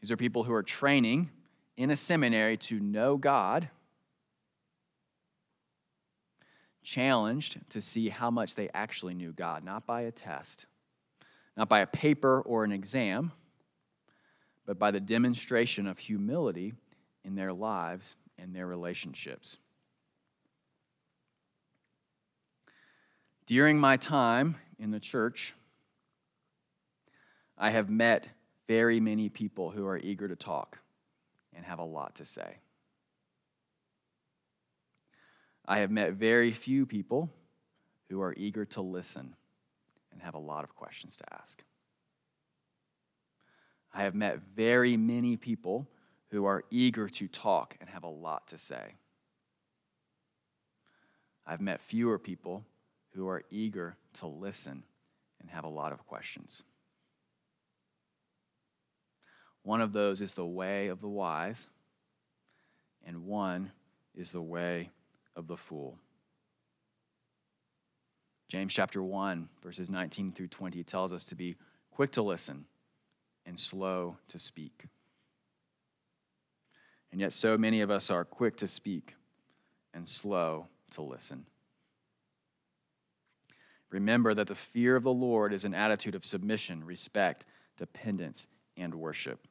These 0.05 0.12
are 0.12 0.19
people 0.19 0.45
who 0.45 0.53
are 0.53 0.62
training 0.62 1.31
in 1.79 1.88
a 1.88 1.97
seminary 1.97 2.59
to 2.59 2.79
know 2.79 3.17
God, 3.17 3.71
challenged 6.83 7.59
to 7.71 7.81
see 7.81 8.11
how 8.11 8.31
much 8.31 8.55
they 8.55 8.69
actually 8.75 9.14
knew 9.14 9.33
God, 9.33 9.64
not 9.64 9.87
by 9.87 10.03
a 10.03 10.11
test, 10.11 10.67
not 11.57 11.71
by 11.71 11.81
a 11.81 11.87
paper 11.87 12.43
or 12.43 12.64
an 12.64 12.71
exam, 12.71 13.33
but 14.67 14.79
by 14.79 14.90
the 14.90 15.01
demonstration 15.01 15.87
of 15.87 15.99
humility 15.99 16.75
in 17.25 17.35
their 17.35 17.55
lives 17.55 18.14
and 18.37 18.55
their 18.55 18.67
relationships. 18.67 19.57
During 23.47 23.81
my 23.81 23.97
time 23.97 24.57
in 24.79 24.90
the 24.90 25.01
church, 25.01 25.55
I 27.57 27.71
have 27.71 27.88
met 27.88 28.29
very 28.66 29.00
many 29.00 29.29
people 29.29 29.70
who 29.70 29.87
are 29.87 29.98
eager 29.98 30.29
to 30.29 30.37
talk 30.37 30.79
and 31.55 31.64
have 31.64 31.79
a 31.79 31.85
lot 31.85 32.16
to 32.16 32.24
say. 32.24 32.59
I 35.66 35.79
have 35.79 35.90
met 35.90 36.12
very 36.12 36.50
few 36.50 36.85
people 36.85 37.31
who 38.11 38.20
are 38.20 38.35
eager 38.37 38.64
to 38.66 38.83
listen 38.83 39.35
and 40.12 40.20
have 40.22 40.35
a 40.35 40.38
lot 40.38 40.64
of 40.64 40.74
questions 40.74 41.16
to 41.16 41.24
ask. 41.33 41.62
I 43.92 44.03
have 44.03 44.14
met 44.14 44.40
very 44.55 44.96
many 44.96 45.37
people 45.37 45.88
who 46.31 46.44
are 46.44 46.64
eager 46.70 47.09
to 47.09 47.29
talk 47.29 47.77
and 47.81 47.88
have 47.88 48.03
a 48.03 48.09
lot 48.09 48.48
to 48.48 48.59
say. 48.59 48.94
I've 51.46 51.61
met 51.61 51.81
fewer 51.81 52.18
people 52.18 52.64
who 53.14 53.29
are 53.29 53.42
eager 53.50 53.96
to 54.14 54.27
listen 54.27 54.83
and 55.40 55.50
have 55.50 55.64
a 55.64 55.68
lot 55.68 55.92
of 55.92 56.07
questions. 56.07 56.64
One 59.64 59.81
of 59.81 59.92
those 59.92 60.20
is 60.20 60.35
the 60.35 60.46
way 60.46 60.88
of 60.88 61.00
the 61.00 61.09
wise, 61.09 61.68
and 63.05 63.24
one 63.24 63.72
is 64.14 64.31
the 64.31 64.42
way 64.42 64.90
of 65.35 65.46
the 65.46 65.57
fool. 65.57 65.98
James 68.48 68.74
chapter 68.74 69.03
1, 69.03 69.48
verses 69.62 69.90
19 69.90 70.33
through 70.33 70.48
20 70.48 70.85
tells 70.85 71.12
us 71.12 71.24
to 71.24 71.35
be 71.35 71.57
quick 71.90 72.12
to 72.12 72.22
listen 72.22 72.66
and 73.46 73.59
slow 73.59 74.18
to 74.29 74.38
speak. 74.38 74.85
And 77.11 77.20
yet, 77.20 77.33
so 77.33 77.57
many 77.57 77.81
of 77.81 77.90
us 77.90 78.11
are 78.11 78.24
quick 78.24 78.57
to 78.57 78.66
speak 78.66 79.14
and 79.94 80.07
slow 80.07 80.66
to 80.92 81.03
listen. 81.03 81.46
Remember 83.90 84.35
that 84.35 84.48
the 84.48 84.55
fear 84.55 84.94
of 84.94 85.05
the 85.05 85.12
Lord 85.12 85.53
is 85.53 85.64
an 85.64 85.72
attitude 85.72 86.14
of 86.14 86.24
submission, 86.24 86.85
respect, 86.85 87.46
dependence, 87.79 88.46
and 88.77 88.94
worship. 88.94 89.46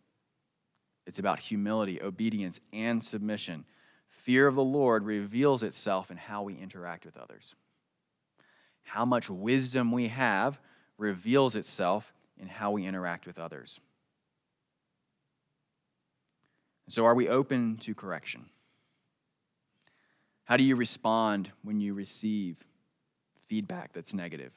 It's 1.06 1.20
about 1.20 1.40
humility, 1.40 2.02
obedience, 2.02 2.60
and 2.72 3.04
submission. 3.04 3.66
Fear 4.08 4.48
of 4.48 4.56
the 4.56 4.64
Lord 4.64 5.04
reveals 5.06 5.64
itself 5.64 6.12
in 6.12 6.18
how 6.18 6.44
we 6.44 6.56
interact 6.56 7.06
with 7.06 7.18
others 7.18 7.56
how 8.84 9.06
much 9.06 9.30
wisdom 9.30 9.92
we 9.92 10.10
have 10.10 10.60
reveals 10.98 11.56
itself 11.56 12.14
in 12.38 12.48
how 12.48 12.72
we 12.72 12.86
interact 12.86 13.26
with 13.26 13.40
others. 13.40 13.80
So, 16.90 17.06
are 17.06 17.16
we 17.16 17.28
open 17.28 17.78
to 17.78 17.96
correction? 17.96 18.46
How 20.44 20.58
do 20.58 20.64
you 20.64 20.76
respond 20.76 21.52
when 21.64 21.80
you 21.80 21.94
receive 21.94 22.64
feedback 23.48 23.94
that's 23.94 24.14
negative? 24.14 24.52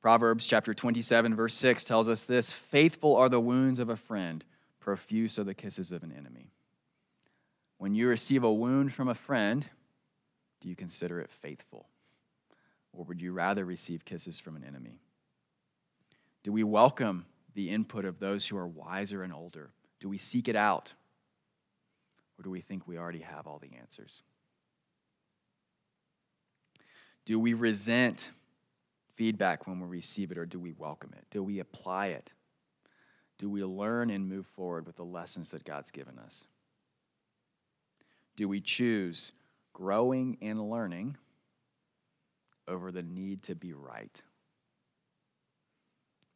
Proverbs 0.00 0.46
chapter 0.46 0.72
27, 0.72 1.34
verse 1.34 1.54
6 1.54 1.84
tells 1.84 2.08
us 2.08 2.24
this 2.24 2.50
Faithful 2.50 3.16
are 3.16 3.28
the 3.28 3.40
wounds 3.40 3.78
of 3.78 3.90
a 3.90 3.96
friend, 3.96 4.44
profuse 4.80 5.38
are 5.38 5.44
the 5.44 5.54
kisses 5.54 5.92
of 5.92 6.02
an 6.02 6.12
enemy. 6.16 6.52
When 7.76 7.94
you 7.94 8.08
receive 8.08 8.42
a 8.42 8.52
wound 8.52 8.94
from 8.94 9.08
a 9.08 9.14
friend, 9.14 9.66
do 10.60 10.68
you 10.68 10.76
consider 10.76 11.20
it 11.20 11.30
faithful? 11.30 11.86
Or 12.92 13.04
would 13.04 13.20
you 13.20 13.32
rather 13.32 13.64
receive 13.64 14.04
kisses 14.04 14.38
from 14.38 14.56
an 14.56 14.64
enemy? 14.64 15.00
Do 16.42 16.52
we 16.52 16.64
welcome 16.64 17.26
the 17.54 17.70
input 17.70 18.04
of 18.06 18.18
those 18.18 18.46
who 18.46 18.56
are 18.56 18.66
wiser 18.66 19.22
and 19.22 19.32
older? 19.32 19.70
Do 20.00 20.08
we 20.08 20.18
seek 20.18 20.48
it 20.48 20.56
out? 20.56 20.94
Or 22.38 22.42
do 22.42 22.50
we 22.50 22.62
think 22.62 22.88
we 22.88 22.96
already 22.96 23.20
have 23.20 23.46
all 23.46 23.58
the 23.58 23.76
answers? 23.78 24.22
Do 27.26 27.38
we 27.38 27.52
resent 27.52 28.30
feedback 29.20 29.66
when 29.66 29.78
we 29.78 29.86
receive 29.86 30.32
it, 30.32 30.38
or 30.38 30.46
do 30.46 30.58
we 30.58 30.72
welcome 30.72 31.10
it? 31.14 31.26
Do 31.30 31.42
we 31.42 31.58
apply 31.58 32.06
it? 32.06 32.30
Do 33.38 33.50
we 33.50 33.62
learn 33.62 34.08
and 34.08 34.26
move 34.26 34.46
forward 34.46 34.86
with 34.86 34.96
the 34.96 35.04
lessons 35.04 35.50
that 35.50 35.62
God's 35.62 35.90
given 35.90 36.18
us? 36.18 36.46
Do 38.34 38.48
we 38.48 38.62
choose 38.62 39.32
growing 39.74 40.38
and 40.40 40.70
learning 40.70 41.18
over 42.66 42.90
the 42.90 43.02
need 43.02 43.42
to 43.42 43.54
be 43.54 43.74
right? 43.74 44.22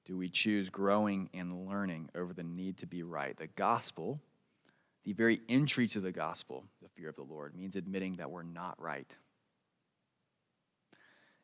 Do 0.04 0.18
we 0.18 0.28
choose 0.28 0.68
growing 0.68 1.30
and 1.32 1.66
learning 1.66 2.10
over 2.14 2.34
the 2.34 2.44
need 2.44 2.76
to 2.78 2.86
be 2.86 3.02
right? 3.02 3.34
The 3.34 3.46
gospel, 3.46 4.20
the 5.04 5.14
very 5.14 5.40
entry 5.48 5.88
to 5.88 6.00
the 6.00 6.12
gospel, 6.12 6.64
the 6.82 6.90
fear 6.90 7.08
of 7.08 7.16
the 7.16 7.22
Lord, 7.22 7.56
means 7.56 7.76
admitting 7.76 8.16
that 8.16 8.30
we're 8.30 8.42
not 8.42 8.78
right. 8.78 9.16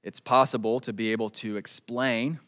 It's 0.02 0.20
possible 0.20 0.80
to 0.80 0.92
be 0.92 1.12
able 1.12 1.30
to 1.30 1.56
explain 1.56 2.40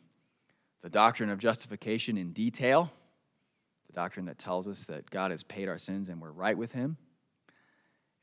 the 0.83 0.89
doctrine 0.89 1.31
of 1.31 1.39
justification 1.39 2.17
in 2.17 2.33
detail, 2.33 2.91
the 3.87 3.93
doctrine 3.93 4.27
that 4.27 4.39
tells 4.39 4.67
us 4.67 4.85
that 4.85 5.11
God 5.11 5.31
has 5.31 5.45
paid 5.45 5.69
our 5.69 5.79
sins 5.79 6.09
and 6.09 6.21
we're 6.21 6.31
right 6.31 6.57
with 6.57 6.73
Him, 6.73 6.97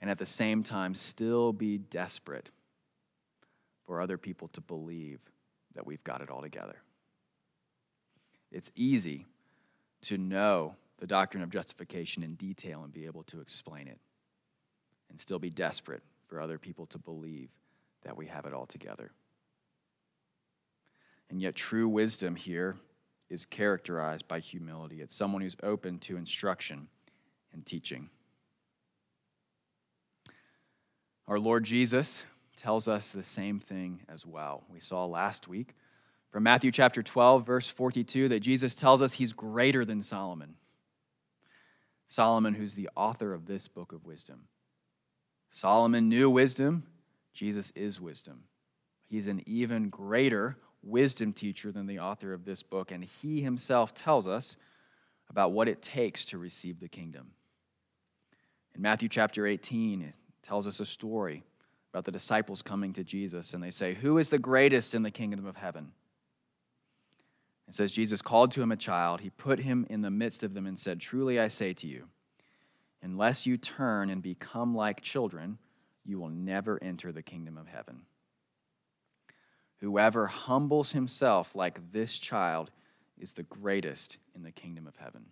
and 0.01 0.09
at 0.09 0.17
the 0.17 0.25
same 0.25 0.63
time 0.63 0.95
still 0.95 1.53
be 1.53 1.77
desperate 1.77 2.49
for 3.85 4.01
other 4.01 4.17
people 4.17 4.47
to 4.49 4.61
believe 4.61 5.19
that 5.75 5.85
we've 5.85 6.03
got 6.03 6.21
it 6.21 6.29
all 6.29 6.41
together. 6.41 6.81
It's 8.51 8.71
easy 8.75 9.27
to 10.01 10.17
know 10.17 10.75
the 10.97 11.07
doctrine 11.07 11.43
of 11.43 11.49
justification 11.49 12.23
in 12.23 12.33
detail 12.33 12.83
and 12.83 12.91
be 12.91 13.05
able 13.05 13.23
to 13.23 13.41
explain 13.41 13.87
it, 13.87 13.99
and 15.09 15.19
still 15.19 15.39
be 15.39 15.49
desperate 15.49 16.03
for 16.27 16.41
other 16.41 16.57
people 16.57 16.87
to 16.87 16.97
believe 16.97 17.49
that 18.03 18.17
we 18.17 18.25
have 18.25 18.45
it 18.45 18.53
all 18.53 18.65
together. 18.65 19.11
And 21.29 21.41
yet, 21.41 21.55
true 21.55 21.87
wisdom 21.87 22.35
here 22.35 22.75
is 23.29 23.45
characterized 23.45 24.27
by 24.27 24.39
humility. 24.39 25.01
It's 25.01 25.15
someone 25.15 25.41
who's 25.41 25.57
open 25.61 25.99
to 25.99 26.17
instruction 26.17 26.87
and 27.53 27.65
teaching. 27.65 28.09
Our 31.27 31.39
Lord 31.39 31.63
Jesus 31.63 32.25
tells 32.57 32.87
us 32.87 33.11
the 33.11 33.23
same 33.23 33.59
thing 33.59 34.01
as 34.09 34.25
well. 34.25 34.63
We 34.71 34.79
saw 34.79 35.05
last 35.05 35.47
week 35.47 35.75
from 36.31 36.43
Matthew 36.43 36.71
chapter 36.71 37.03
12, 37.03 37.45
verse 37.45 37.69
42, 37.69 38.29
that 38.29 38.39
Jesus 38.39 38.75
tells 38.75 39.01
us 39.01 39.13
he's 39.13 39.33
greater 39.33 39.85
than 39.85 40.01
Solomon. 40.01 40.55
Solomon, 42.07 42.55
who's 42.55 42.73
the 42.73 42.89
author 42.95 43.33
of 43.33 43.45
this 43.45 43.67
book 43.67 43.91
of 43.91 44.05
wisdom. 44.05 44.45
Solomon 45.51 46.09
knew 46.09 46.29
wisdom, 46.29 46.83
Jesus 47.33 47.71
is 47.75 48.01
wisdom. 48.01 48.43
He's 49.07 49.27
an 49.27 49.43
even 49.45 49.89
greater 49.89 50.57
wisdom 50.83 51.33
teacher 51.33 51.71
than 51.71 51.87
the 51.87 51.99
author 51.99 52.33
of 52.33 52.45
this 52.45 52.63
book, 52.63 52.91
and 52.91 53.03
he 53.03 53.41
himself 53.41 53.93
tells 53.93 54.27
us 54.27 54.55
about 55.29 55.51
what 55.51 55.67
it 55.67 55.81
takes 55.81 56.25
to 56.25 56.37
receive 56.37 56.79
the 56.79 56.87
kingdom. 56.87 57.31
In 58.75 58.81
Matthew 58.81 59.09
chapter 59.09 59.45
18, 59.45 60.01
it 60.01 60.13
tells 60.41 60.67
us 60.67 60.79
a 60.79 60.85
story 60.85 61.43
about 61.91 62.05
the 62.05 62.11
disciples 62.11 62.61
coming 62.61 62.93
to 62.93 63.03
Jesus, 63.03 63.53
and 63.53 63.63
they 63.63 63.71
say, 63.71 63.93
Who 63.93 64.17
is 64.17 64.29
the 64.29 64.39
greatest 64.39 64.95
in 64.95 65.03
the 65.03 65.11
kingdom 65.11 65.45
of 65.45 65.57
heaven? 65.57 65.91
It 67.67 67.73
says, 67.73 67.91
Jesus 67.91 68.21
called 68.21 68.51
to 68.53 68.61
him 68.63 68.71
a 68.71 68.77
child. 68.77 69.21
He 69.21 69.29
put 69.29 69.59
him 69.59 69.85
in 69.89 70.01
the 70.01 70.09
midst 70.09 70.43
of 70.43 70.53
them 70.53 70.65
and 70.65 70.79
said, 70.79 70.99
Truly 70.99 71.39
I 71.39 71.49
say 71.49 71.73
to 71.73 71.87
you, 71.87 72.07
unless 73.03 73.45
you 73.45 73.57
turn 73.57 74.09
and 74.09 74.21
become 74.21 74.75
like 74.75 75.01
children, 75.01 75.59
you 76.03 76.19
will 76.19 76.29
never 76.29 76.81
enter 76.81 77.11
the 77.11 77.21
kingdom 77.21 77.57
of 77.57 77.67
heaven. 77.67 78.01
Whoever 79.81 80.27
humbles 80.27 80.91
himself 80.91 81.55
like 81.55 81.91
this 81.91 82.17
child 82.17 82.71
is 83.17 83.33
the 83.33 83.43
greatest 83.43 84.17
in 84.35 84.43
the 84.43 84.51
kingdom 84.51 84.87
of 84.87 84.95
heaven. 84.97 85.25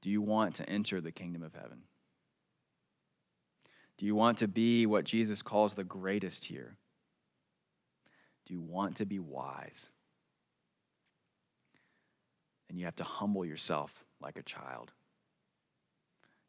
Do 0.00 0.10
you 0.10 0.22
want 0.22 0.54
to 0.56 0.68
enter 0.68 1.00
the 1.00 1.12
kingdom 1.12 1.42
of 1.42 1.54
heaven? 1.54 1.82
Do 3.98 4.06
you 4.06 4.14
want 4.14 4.38
to 4.38 4.48
be 4.48 4.86
what 4.86 5.04
Jesus 5.04 5.42
calls 5.42 5.74
the 5.74 5.84
greatest 5.84 6.44
here? 6.44 6.76
Do 8.46 8.54
you 8.54 8.60
want 8.60 8.96
to 8.96 9.06
be 9.06 9.18
wise? 9.18 9.88
And 12.68 12.78
you 12.78 12.84
have 12.84 12.96
to 12.96 13.04
humble 13.04 13.44
yourself 13.44 14.04
like 14.20 14.38
a 14.38 14.42
child. 14.42 14.92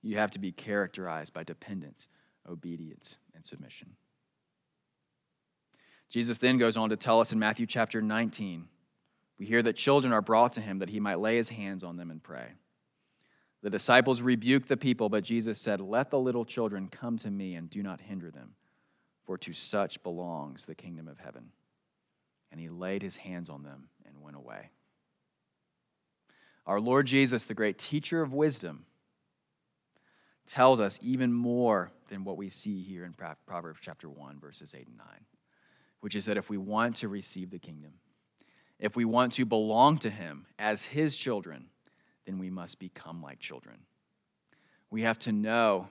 You 0.01 0.17
have 0.17 0.31
to 0.31 0.39
be 0.39 0.51
characterized 0.51 1.33
by 1.33 1.43
dependence, 1.43 2.07
obedience, 2.47 3.17
and 3.33 3.45
submission. 3.45 3.95
Jesus 6.09 6.39
then 6.39 6.57
goes 6.57 6.75
on 6.75 6.89
to 6.89 6.97
tell 6.97 7.19
us 7.19 7.31
in 7.31 7.39
Matthew 7.39 7.65
chapter 7.65 8.01
19 8.01 8.67
we 9.39 9.45
hear 9.45 9.61
that 9.61 9.77
children 9.77 10.11
are 10.11 10.21
brought 10.21 10.53
to 10.53 10.61
him 10.61 10.79
that 10.79 10.89
he 10.89 10.99
might 10.99 11.19
lay 11.19 11.37
his 11.37 11.49
hands 11.49 11.83
on 11.83 11.95
them 11.95 12.11
and 12.11 12.21
pray. 12.21 12.49
The 13.61 13.69
disciples 13.69 14.21
rebuked 14.21 14.67
the 14.67 14.77
people, 14.77 15.07
but 15.07 15.23
Jesus 15.23 15.59
said, 15.59 15.79
Let 15.79 16.09
the 16.09 16.19
little 16.19 16.45
children 16.45 16.89
come 16.89 17.17
to 17.19 17.31
me 17.31 17.55
and 17.55 17.69
do 17.69 17.81
not 17.81 18.01
hinder 18.01 18.31
them, 18.31 18.55
for 19.25 19.37
to 19.37 19.53
such 19.53 20.03
belongs 20.03 20.65
the 20.65 20.75
kingdom 20.75 21.07
of 21.07 21.19
heaven. 21.19 21.51
And 22.51 22.59
he 22.59 22.69
laid 22.69 23.01
his 23.01 23.17
hands 23.17 23.49
on 23.49 23.63
them 23.63 23.89
and 24.05 24.21
went 24.21 24.35
away. 24.35 24.71
Our 26.65 26.81
Lord 26.81 27.05
Jesus, 27.07 27.45
the 27.45 27.53
great 27.53 27.77
teacher 27.77 28.21
of 28.21 28.33
wisdom, 28.33 28.85
tells 30.47 30.79
us 30.79 30.99
even 31.01 31.31
more 31.31 31.91
than 32.09 32.23
what 32.23 32.37
we 32.37 32.49
see 32.49 32.81
here 32.81 33.05
in 33.05 33.13
Proverbs 33.45 33.79
chapter 33.81 34.09
1, 34.09 34.39
verses 34.39 34.73
8 34.77 34.87
and 34.87 34.97
9 34.97 35.05
which 36.01 36.15
is 36.15 36.25
that 36.25 36.37
if 36.37 36.49
we 36.49 36.57
want 36.57 36.97
to 36.97 37.07
receive 37.07 37.49
the 37.49 37.59
kingdom, 37.59 37.93
if 38.79 38.95
we 38.95 39.05
want 39.05 39.33
to 39.33 39.45
belong 39.45 39.97
to 39.99 40.09
Him 40.09 40.45
as 40.57 40.85
His 40.85 41.17
children, 41.17 41.65
then 42.25 42.39
we 42.39 42.49
must 42.49 42.79
become 42.79 43.21
like 43.21 43.39
children. 43.39 43.77
We 44.89 45.01
have 45.03 45.19
to 45.19 45.31
know 45.31 45.89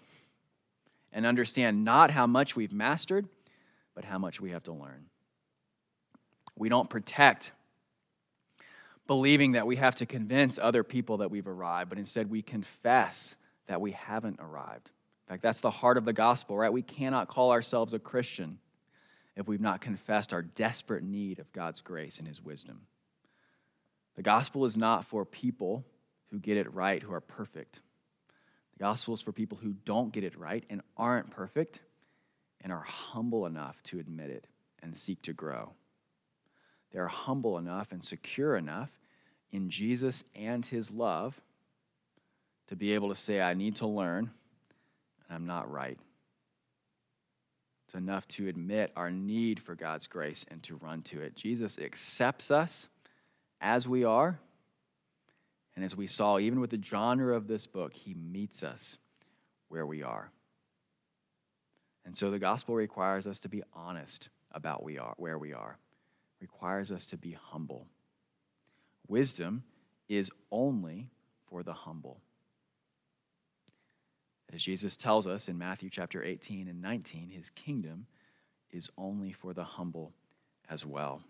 and 1.13 1.27
understand 1.27 1.85
not 1.85 2.11
how 2.11 2.27
much 2.27 2.57
we've 2.57 2.73
mastered, 2.73 3.29
but 3.95 4.05
how 4.05 4.19
much 4.19 4.41
we 4.41 4.51
have 4.51 4.63
to 4.65 4.73
learn. 4.73 5.07
We 6.57 6.69
don't 6.69 6.91
protect 6.91 7.53
believing 9.07 9.53
that 9.53 9.67
we 9.67 9.77
have 9.77 9.97
to 9.97 10.07
convince 10.07 10.59
other 10.59 10.85
people 10.85 11.19
that 11.19 11.31
we've 11.31 11.49
arrived, 11.49 11.89
but 11.89 11.99
instead 11.99 12.31
we 12.31 12.43
confess 12.43 13.37
that 13.67 13.81
we 13.81 13.93
haven't 13.93 14.39
arrived. 14.41 14.91
In 15.27 15.33
fact, 15.33 15.43
that's 15.43 15.61
the 15.61 15.71
heart 15.71 15.97
of 15.97 16.05
the 16.05 16.13
gospel, 16.13 16.57
right? 16.57 16.73
We 16.73 16.83
cannot 16.83 17.29
call 17.29 17.51
ourselves 17.51 17.95
a 17.95 17.99
Christian 17.99 18.59
if 19.39 19.47
we've 19.47 19.61
not 19.61 19.81
confessed 19.81 20.33
our 20.33 20.43
desperate 20.43 21.05
need 21.05 21.39
of 21.39 21.53
God's 21.53 21.81
grace 21.81 22.19
and 22.19 22.27
His 22.27 22.45
wisdom. 22.45 22.81
The 24.17 24.23
gospel 24.23 24.65
is 24.65 24.77
not 24.77 25.05
for 25.05 25.25
people 25.25 25.85
who 26.31 26.41
get 26.41 26.57
it 26.57 26.75
right, 26.75 27.01
who 27.01 27.13
are 27.13 27.21
perfect. 27.21 27.81
The 28.77 28.81
gospel 28.81 29.15
is 29.15 29.21
for 29.21 29.31
people 29.31 29.57
who 29.57 29.75
don't 29.85 30.13
get 30.13 30.25
it 30.25 30.37
right 30.37 30.65
and 30.69 30.83
aren't 30.97 31.31
perfect 31.31 31.81
and 32.63 32.73
are 32.73 32.83
humble 32.83 33.47
enough 33.47 33.81
to 33.85 34.01
admit 34.01 34.31
it 34.31 34.49
and 34.83 34.97
seek 34.97 35.23
to 35.23 35.33
grow. 35.33 35.71
They 36.93 36.99
are 36.99 37.07
humble 37.07 37.59
enough 37.59 37.93
and 37.93 38.05
secure 38.05 38.57
enough 38.57 38.91
in 39.53 39.71
Jesus 39.71 40.25
and 40.35 40.67
His 40.67 40.91
love 40.91 41.41
to 42.67 42.75
be 42.75 42.93
able 42.93 43.11
to 43.11 43.15
say, 43.15 43.41
I 43.41 43.55
need 43.55 43.77
to 43.77 43.87
learn, 43.87 44.31
and 45.29 45.37
I'm 45.37 45.47
not 45.47 45.71
right. 45.71 45.99
It's 47.89 47.95
enough 47.95 48.29
to 48.29 48.49
admit 48.49 48.93
our 48.97 49.11
need 49.11 49.59
for 49.59 49.75
God's 49.75 50.07
grace 50.07 50.45
and 50.51 50.63
to 50.65 50.77
run 50.77 51.01
to 51.05 51.23
it. 51.23 51.35
Jesus 51.35 51.79
accepts 51.79 52.51
us 52.51 52.91
as 53.63 53.89
we 53.89 54.05
are. 54.05 54.39
And 55.75 55.83
as 55.83 55.97
we 55.97 56.07
saw, 56.07 56.39
even 56.39 56.61
with 56.61 56.69
the 56.69 56.83
genre 56.83 57.35
of 57.35 57.47
this 57.47 57.67
book, 57.67 57.95
he 57.95 58.13
meets 58.13 58.63
us 58.63 58.99
where 59.69 59.87
we 59.87 60.03
are. 60.03 60.31
And 62.05 62.15
so 62.15 62.31
the 62.31 62.39
gospel 62.39 62.75
requires 62.75 63.27
us 63.27 63.39
to 63.41 63.49
be 63.49 63.63
honest 63.73 64.29
about 64.53 64.85
we 64.85 64.99
are, 64.99 65.15
where 65.17 65.39
we 65.39 65.55
are, 65.55 65.79
requires 66.43 66.93
us 66.93 67.07
to 67.07 67.17
be 67.17 67.39
humble. 67.41 67.87
Wisdom 69.07 69.63
is 70.11 70.31
only 70.51 71.09
for 71.49 71.63
the 71.63 71.73
humble. 71.73 72.21
As 74.53 74.63
Jesus 74.63 74.97
tells 74.97 75.27
us 75.27 75.49
in 75.49 75.59
Matthew 75.59 75.91
chapter 75.91 76.23
18 76.23 76.69
and 76.69 76.81
19, 76.81 77.31
his 77.31 77.51
kingdom 77.51 78.07
is 78.71 78.91
only 78.97 79.33
for 79.33 79.53
the 79.53 79.65
humble 79.65 80.13
as 80.71 80.87
well. 80.87 81.21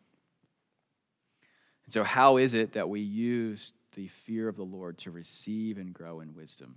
And 1.85 1.93
so, 1.93 2.05
how 2.05 2.37
is 2.37 2.55
it 2.55 2.73
that 2.73 2.89
we 2.89 3.01
use 3.01 3.73
the 3.95 4.09
fear 4.09 4.49
of 4.49 4.57
the 4.57 4.65
Lord 4.65 4.99
to 4.99 5.11
receive 5.11 5.79
and 5.79 5.93
grow 5.93 6.21
in 6.21 6.35
wisdom? 6.35 6.77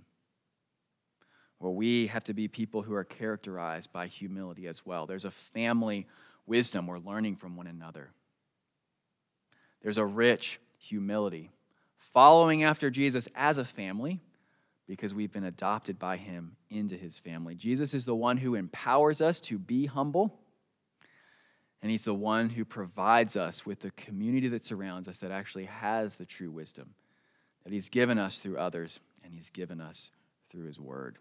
Well, 1.60 1.74
we 1.74 2.08
have 2.08 2.24
to 2.24 2.34
be 2.34 2.48
people 2.48 2.82
who 2.82 2.94
are 2.94 3.04
characterized 3.04 3.92
by 3.92 4.08
humility 4.08 4.66
as 4.66 4.84
well. 4.84 5.06
There's 5.06 5.24
a 5.24 5.30
family 5.30 6.08
wisdom 6.44 6.88
we're 6.88 6.98
learning 6.98 7.36
from 7.36 7.56
one 7.56 7.68
another. 7.68 8.10
There's 9.80 9.98
a 9.98 10.04
rich 10.04 10.58
humility, 10.78 11.50
following 11.98 12.64
after 12.64 12.90
Jesus 12.90 13.28
as 13.36 13.58
a 13.58 13.64
family 13.64 14.20
because 14.86 15.14
we've 15.14 15.32
been 15.32 15.44
adopted 15.44 15.98
by 15.98 16.16
him 16.16 16.56
into 16.70 16.96
his 16.96 17.18
family. 17.18 17.54
Jesus 17.54 17.94
is 17.94 18.04
the 18.04 18.14
one 18.14 18.36
who 18.36 18.54
empowers 18.54 19.20
us 19.20 19.40
to 19.42 19.58
be 19.58 19.86
humble, 19.86 20.38
and 21.80 21.90
he's 21.90 22.04
the 22.04 22.14
one 22.14 22.48
who 22.50 22.64
provides 22.64 23.36
us 23.36 23.64
with 23.64 23.80
the 23.80 23.90
community 23.92 24.48
that 24.48 24.64
surrounds 24.64 25.08
us 25.08 25.18
that 25.18 25.30
actually 25.30 25.64
has 25.64 26.16
the 26.16 26.26
true 26.26 26.50
wisdom 26.50 26.94
that 27.64 27.72
he's 27.72 27.88
given 27.88 28.18
us 28.18 28.38
through 28.40 28.58
others 28.58 28.98
and 29.22 29.32
he's 29.32 29.50
given 29.50 29.80
us 29.80 30.10
through 30.50 30.66
his 30.66 30.80
word. 30.80 31.16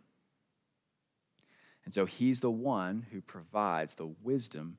And 1.85 1.93
so 1.93 2.05
he's 2.05 2.39
the 2.39 2.51
one 2.51 3.05
who 3.11 3.21
provides 3.21 3.93
the 3.93 4.11
wisdom 4.23 4.77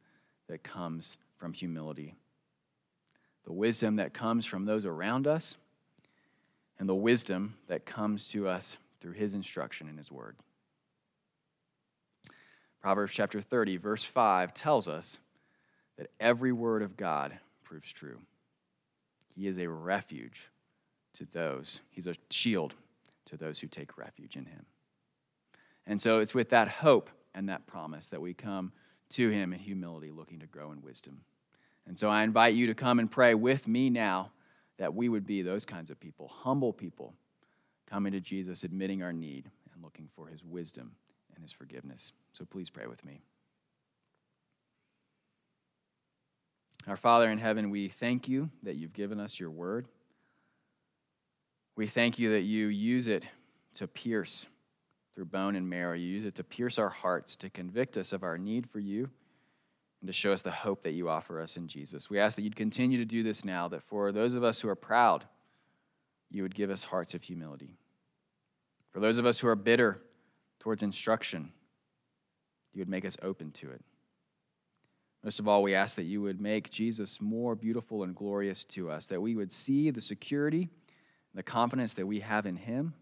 that 0.48 0.62
comes 0.62 1.16
from 1.36 1.52
humility 1.52 2.14
the 3.44 3.52
wisdom 3.52 3.96
that 3.96 4.14
comes 4.14 4.46
from 4.46 4.64
those 4.64 4.84
around 4.84 5.26
us, 5.26 5.56
and 6.78 6.88
the 6.88 6.94
wisdom 6.94 7.54
that 7.68 7.86
comes 7.86 8.28
to 8.28 8.48
us 8.48 8.76
through 9.00 9.12
his 9.12 9.34
instruction 9.34 9.88
in 9.88 9.96
his 9.96 10.10
word. 10.10 10.36
Proverbs 12.80 13.14
chapter 13.14 13.40
30, 13.40 13.76
verse 13.76 14.04
5 14.04 14.52
tells 14.52 14.88
us 14.88 15.18
that 15.96 16.10
every 16.18 16.52
word 16.52 16.82
of 16.82 16.96
God 16.96 17.38
proves 17.62 17.92
true. 17.92 18.18
He 19.36 19.46
is 19.46 19.58
a 19.58 19.68
refuge 19.68 20.50
to 21.14 21.26
those, 21.32 21.80
he's 21.90 22.06
a 22.06 22.16
shield 22.30 22.74
to 23.26 23.36
those 23.36 23.60
who 23.60 23.66
take 23.66 23.98
refuge 23.98 24.36
in 24.36 24.46
him. 24.46 24.66
And 25.86 26.00
so 26.00 26.18
it's 26.18 26.34
with 26.34 26.50
that 26.50 26.68
hope 26.68 27.10
and 27.34 27.48
that 27.48 27.66
promise 27.66 28.08
that 28.08 28.20
we 28.20 28.34
come 28.34 28.72
to 29.10 29.30
him 29.30 29.52
in 29.52 29.58
humility, 29.58 30.10
looking 30.10 30.40
to 30.40 30.46
grow 30.46 30.72
in 30.72 30.82
wisdom. 30.82 31.22
And 31.86 31.98
so 31.98 32.08
I 32.08 32.22
invite 32.22 32.54
you 32.54 32.66
to 32.68 32.74
come 32.74 32.98
and 32.98 33.10
pray 33.10 33.34
with 33.34 33.68
me 33.68 33.90
now 33.90 34.30
that 34.78 34.94
we 34.94 35.08
would 35.08 35.26
be 35.26 35.42
those 35.42 35.64
kinds 35.64 35.90
of 35.90 36.00
people, 36.00 36.28
humble 36.28 36.72
people, 36.72 37.14
coming 37.86 38.12
to 38.12 38.20
Jesus, 38.20 38.64
admitting 38.64 39.02
our 39.02 39.12
need, 39.12 39.50
and 39.72 39.82
looking 39.82 40.08
for 40.14 40.26
his 40.26 40.42
wisdom 40.42 40.92
and 41.34 41.42
his 41.42 41.52
forgiveness. 41.52 42.12
So 42.32 42.44
please 42.44 42.70
pray 42.70 42.86
with 42.86 43.04
me. 43.04 43.20
Our 46.88 46.96
Father 46.96 47.30
in 47.30 47.38
heaven, 47.38 47.70
we 47.70 47.88
thank 47.88 48.28
you 48.28 48.50
that 48.64 48.76
you've 48.76 48.92
given 48.92 49.20
us 49.20 49.38
your 49.38 49.50
word. 49.50 49.86
We 51.76 51.86
thank 51.86 52.18
you 52.18 52.32
that 52.32 52.42
you 52.42 52.66
use 52.66 53.08
it 53.08 53.28
to 53.74 53.86
pierce 53.86 54.46
through 55.14 55.26
bone 55.26 55.54
and 55.54 55.68
marrow. 55.68 55.94
You 55.94 56.06
use 56.06 56.24
it 56.24 56.34
to 56.36 56.44
pierce 56.44 56.78
our 56.78 56.88
hearts, 56.88 57.36
to 57.36 57.50
convict 57.50 57.96
us 57.96 58.12
of 58.12 58.22
our 58.22 58.36
need 58.36 58.68
for 58.68 58.80
you 58.80 59.10
and 60.02 60.08
to 60.08 60.12
show 60.12 60.32
us 60.32 60.42
the 60.42 60.50
hope 60.50 60.82
that 60.82 60.92
you 60.92 61.08
offer 61.08 61.40
us 61.40 61.56
in 61.56 61.68
Jesus. 61.68 62.10
We 62.10 62.18
ask 62.18 62.34
that 62.34 62.42
you'd 62.42 62.56
continue 62.56 62.98
to 62.98 63.04
do 63.04 63.22
this 63.22 63.44
now, 63.44 63.68
that 63.68 63.84
for 63.84 64.10
those 64.10 64.34
of 64.34 64.42
us 64.42 64.60
who 64.60 64.68
are 64.68 64.74
proud, 64.74 65.24
you 66.28 66.42
would 66.42 66.56
give 66.56 66.70
us 66.70 66.82
hearts 66.82 67.14
of 67.14 67.22
humility. 67.22 67.76
For 68.90 68.98
those 68.98 69.16
of 69.16 69.26
us 69.26 69.38
who 69.38 69.46
are 69.46 69.54
bitter 69.54 70.02
towards 70.58 70.82
instruction, 70.82 71.52
you 72.74 72.80
would 72.80 72.88
make 72.88 73.04
us 73.04 73.16
open 73.22 73.52
to 73.52 73.70
it. 73.70 73.80
Most 75.22 75.38
of 75.38 75.46
all, 75.46 75.62
we 75.62 75.76
ask 75.76 75.94
that 75.94 76.02
you 76.02 76.20
would 76.20 76.40
make 76.40 76.68
Jesus 76.68 77.20
more 77.20 77.54
beautiful 77.54 78.02
and 78.02 78.12
glorious 78.12 78.64
to 78.64 78.90
us, 78.90 79.06
that 79.06 79.22
we 79.22 79.36
would 79.36 79.52
see 79.52 79.90
the 79.90 80.00
security, 80.00 80.68
the 81.32 81.44
confidence 81.44 81.94
that 81.94 82.06
we 82.08 82.18
have 82.20 82.44
in 82.44 82.56
him, 82.56 82.94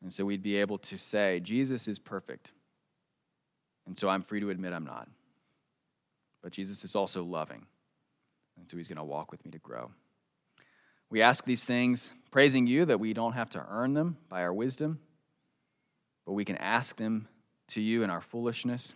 and 0.00 0.10
so 0.10 0.24
we'd 0.24 0.42
be 0.42 0.56
able 0.56 0.78
to 0.78 0.96
say, 0.96 1.38
Jesus 1.38 1.86
is 1.86 1.98
perfect, 1.98 2.52
and 3.86 3.98
so 3.98 4.08
I'm 4.08 4.22
free 4.22 4.40
to 4.40 4.48
admit 4.48 4.72
I'm 4.72 4.86
not. 4.86 5.06
But 6.42 6.52
Jesus 6.52 6.84
is 6.84 6.94
also 6.96 7.22
loving. 7.22 7.66
And 8.58 8.68
so 8.68 8.76
he's 8.76 8.88
going 8.88 8.96
to 8.96 9.04
walk 9.04 9.30
with 9.30 9.44
me 9.44 9.50
to 9.52 9.58
grow. 9.58 9.92
We 11.08 11.22
ask 11.22 11.44
these 11.44 11.64
things, 11.64 12.12
praising 12.30 12.66
you 12.66 12.84
that 12.86 12.98
we 12.98 13.12
don't 13.12 13.34
have 13.34 13.50
to 13.50 13.64
earn 13.68 13.94
them 13.94 14.16
by 14.28 14.42
our 14.42 14.52
wisdom, 14.52 14.98
but 16.26 16.32
we 16.32 16.44
can 16.44 16.56
ask 16.56 16.96
them 16.96 17.28
to 17.68 17.80
you 17.80 18.02
in 18.02 18.10
our 18.10 18.20
foolishness, 18.20 18.94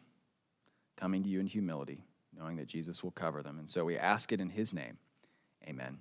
coming 0.97 1.23
to 1.23 1.29
you 1.29 1.41
in 1.41 1.47
humility, 1.47 2.05
knowing 2.37 2.57
that 2.57 2.69
Jesus 2.69 3.03
will 3.03 3.11
cover 3.11 3.43
them. 3.43 3.59
And 3.59 3.71
so 3.71 3.85
we 3.85 3.99
ask 3.99 4.33
it 4.33 4.41
in 4.41 4.51
his 4.51 4.73
name. 4.73 4.99
Amen. 5.69 5.99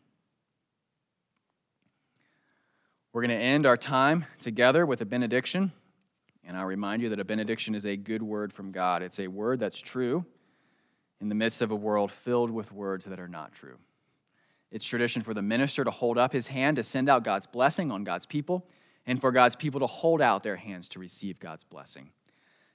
We're 3.12 3.22
going 3.22 3.38
to 3.38 3.43
end 3.43 3.66
our 3.66 3.78
time 3.78 4.26
together 4.39 4.86
with 4.86 5.02
a 5.02 5.06
benediction. 5.06 5.72
And 6.46 6.56
I'll 6.58 6.66
remind 6.66 7.02
you 7.02 7.10
that 7.10 7.20
a 7.20 7.26
benediction 7.26 7.76
is 7.76 7.86
a 7.86 7.98
good 7.98 8.22
word 8.22 8.54
from 8.54 8.72
God. 8.72 9.02
It's 9.02 9.20
a 9.20 9.28
word 9.28 9.60
that's 9.60 9.82
true 9.82 10.26
in 11.26 11.30
the 11.30 11.34
midst 11.34 11.63
of 11.63 11.71
a 11.71 11.76
world 11.76 12.11
filled 12.11 12.51
with 12.51 12.71
words 12.71 13.05
that 13.05 13.19
are 13.19 13.28
not 13.28 13.51
true. 13.51 13.80
It's 14.69 14.86
tradition 14.86 15.23
for 15.23 15.34
the 15.34 15.41
minister 15.41 15.84
to 15.84 15.89
hold 15.89 16.19
up 16.19 16.32
his 16.32 16.49
hand 16.49 16.76
to 16.76 16.84
send 16.84 17.09
out 17.09 17.23
God's 17.23 17.47
blessing 17.47 17.91
on 17.91 18.03
God's 18.03 18.28
people, 18.28 18.67
and 19.07 19.19
for 19.19 19.32
God's 19.32 19.55
people 19.55 19.80
to 19.80 19.88
hold 19.88 20.21
out 20.21 20.43
their 20.43 20.55
hands 20.55 20.88
to 20.89 20.99
receive 20.99 21.39
God's 21.39 21.63
blessing. 21.63 22.11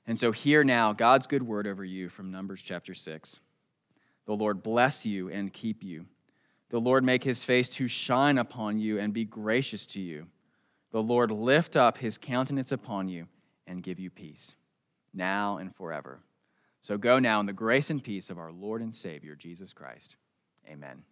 And 0.04 0.18
so, 0.18 0.32
hear 0.32 0.64
now 0.64 0.92
God's 0.92 1.28
good 1.28 1.44
word 1.44 1.68
over 1.68 1.84
you 1.84 2.08
from 2.08 2.32
Numbers 2.32 2.60
chapter 2.60 2.92
6. 2.92 3.38
The 4.26 4.34
Lord 4.34 4.64
bless 4.64 5.06
you 5.06 5.30
and 5.30 5.52
keep 5.52 5.84
you. 5.84 6.06
The 6.70 6.80
Lord 6.80 7.04
make 7.04 7.22
his 7.22 7.44
face 7.44 7.68
to 7.68 7.86
shine 7.86 8.36
upon 8.36 8.80
you 8.80 8.98
and 8.98 9.14
be 9.14 9.24
gracious 9.24 9.86
to 9.88 10.00
you. 10.00 10.26
The 10.90 11.04
Lord 11.04 11.30
lift 11.30 11.76
up 11.76 11.98
his 11.98 12.18
countenance 12.18 12.72
upon 12.72 13.08
you 13.08 13.28
and 13.68 13.80
give 13.80 14.00
you 14.00 14.10
peace, 14.10 14.56
now 15.14 15.58
and 15.58 15.72
forever. 15.72 16.18
So 16.82 16.96
go 16.96 17.18
now 17.18 17.40
in 17.40 17.46
the 17.46 17.52
grace 17.52 17.90
and 17.90 18.02
peace 18.02 18.30
of 18.30 18.38
our 18.38 18.52
Lord 18.52 18.80
and 18.80 18.94
Savior, 18.94 19.34
Jesus 19.34 19.72
Christ. 19.72 20.16
Amen. 20.68 21.02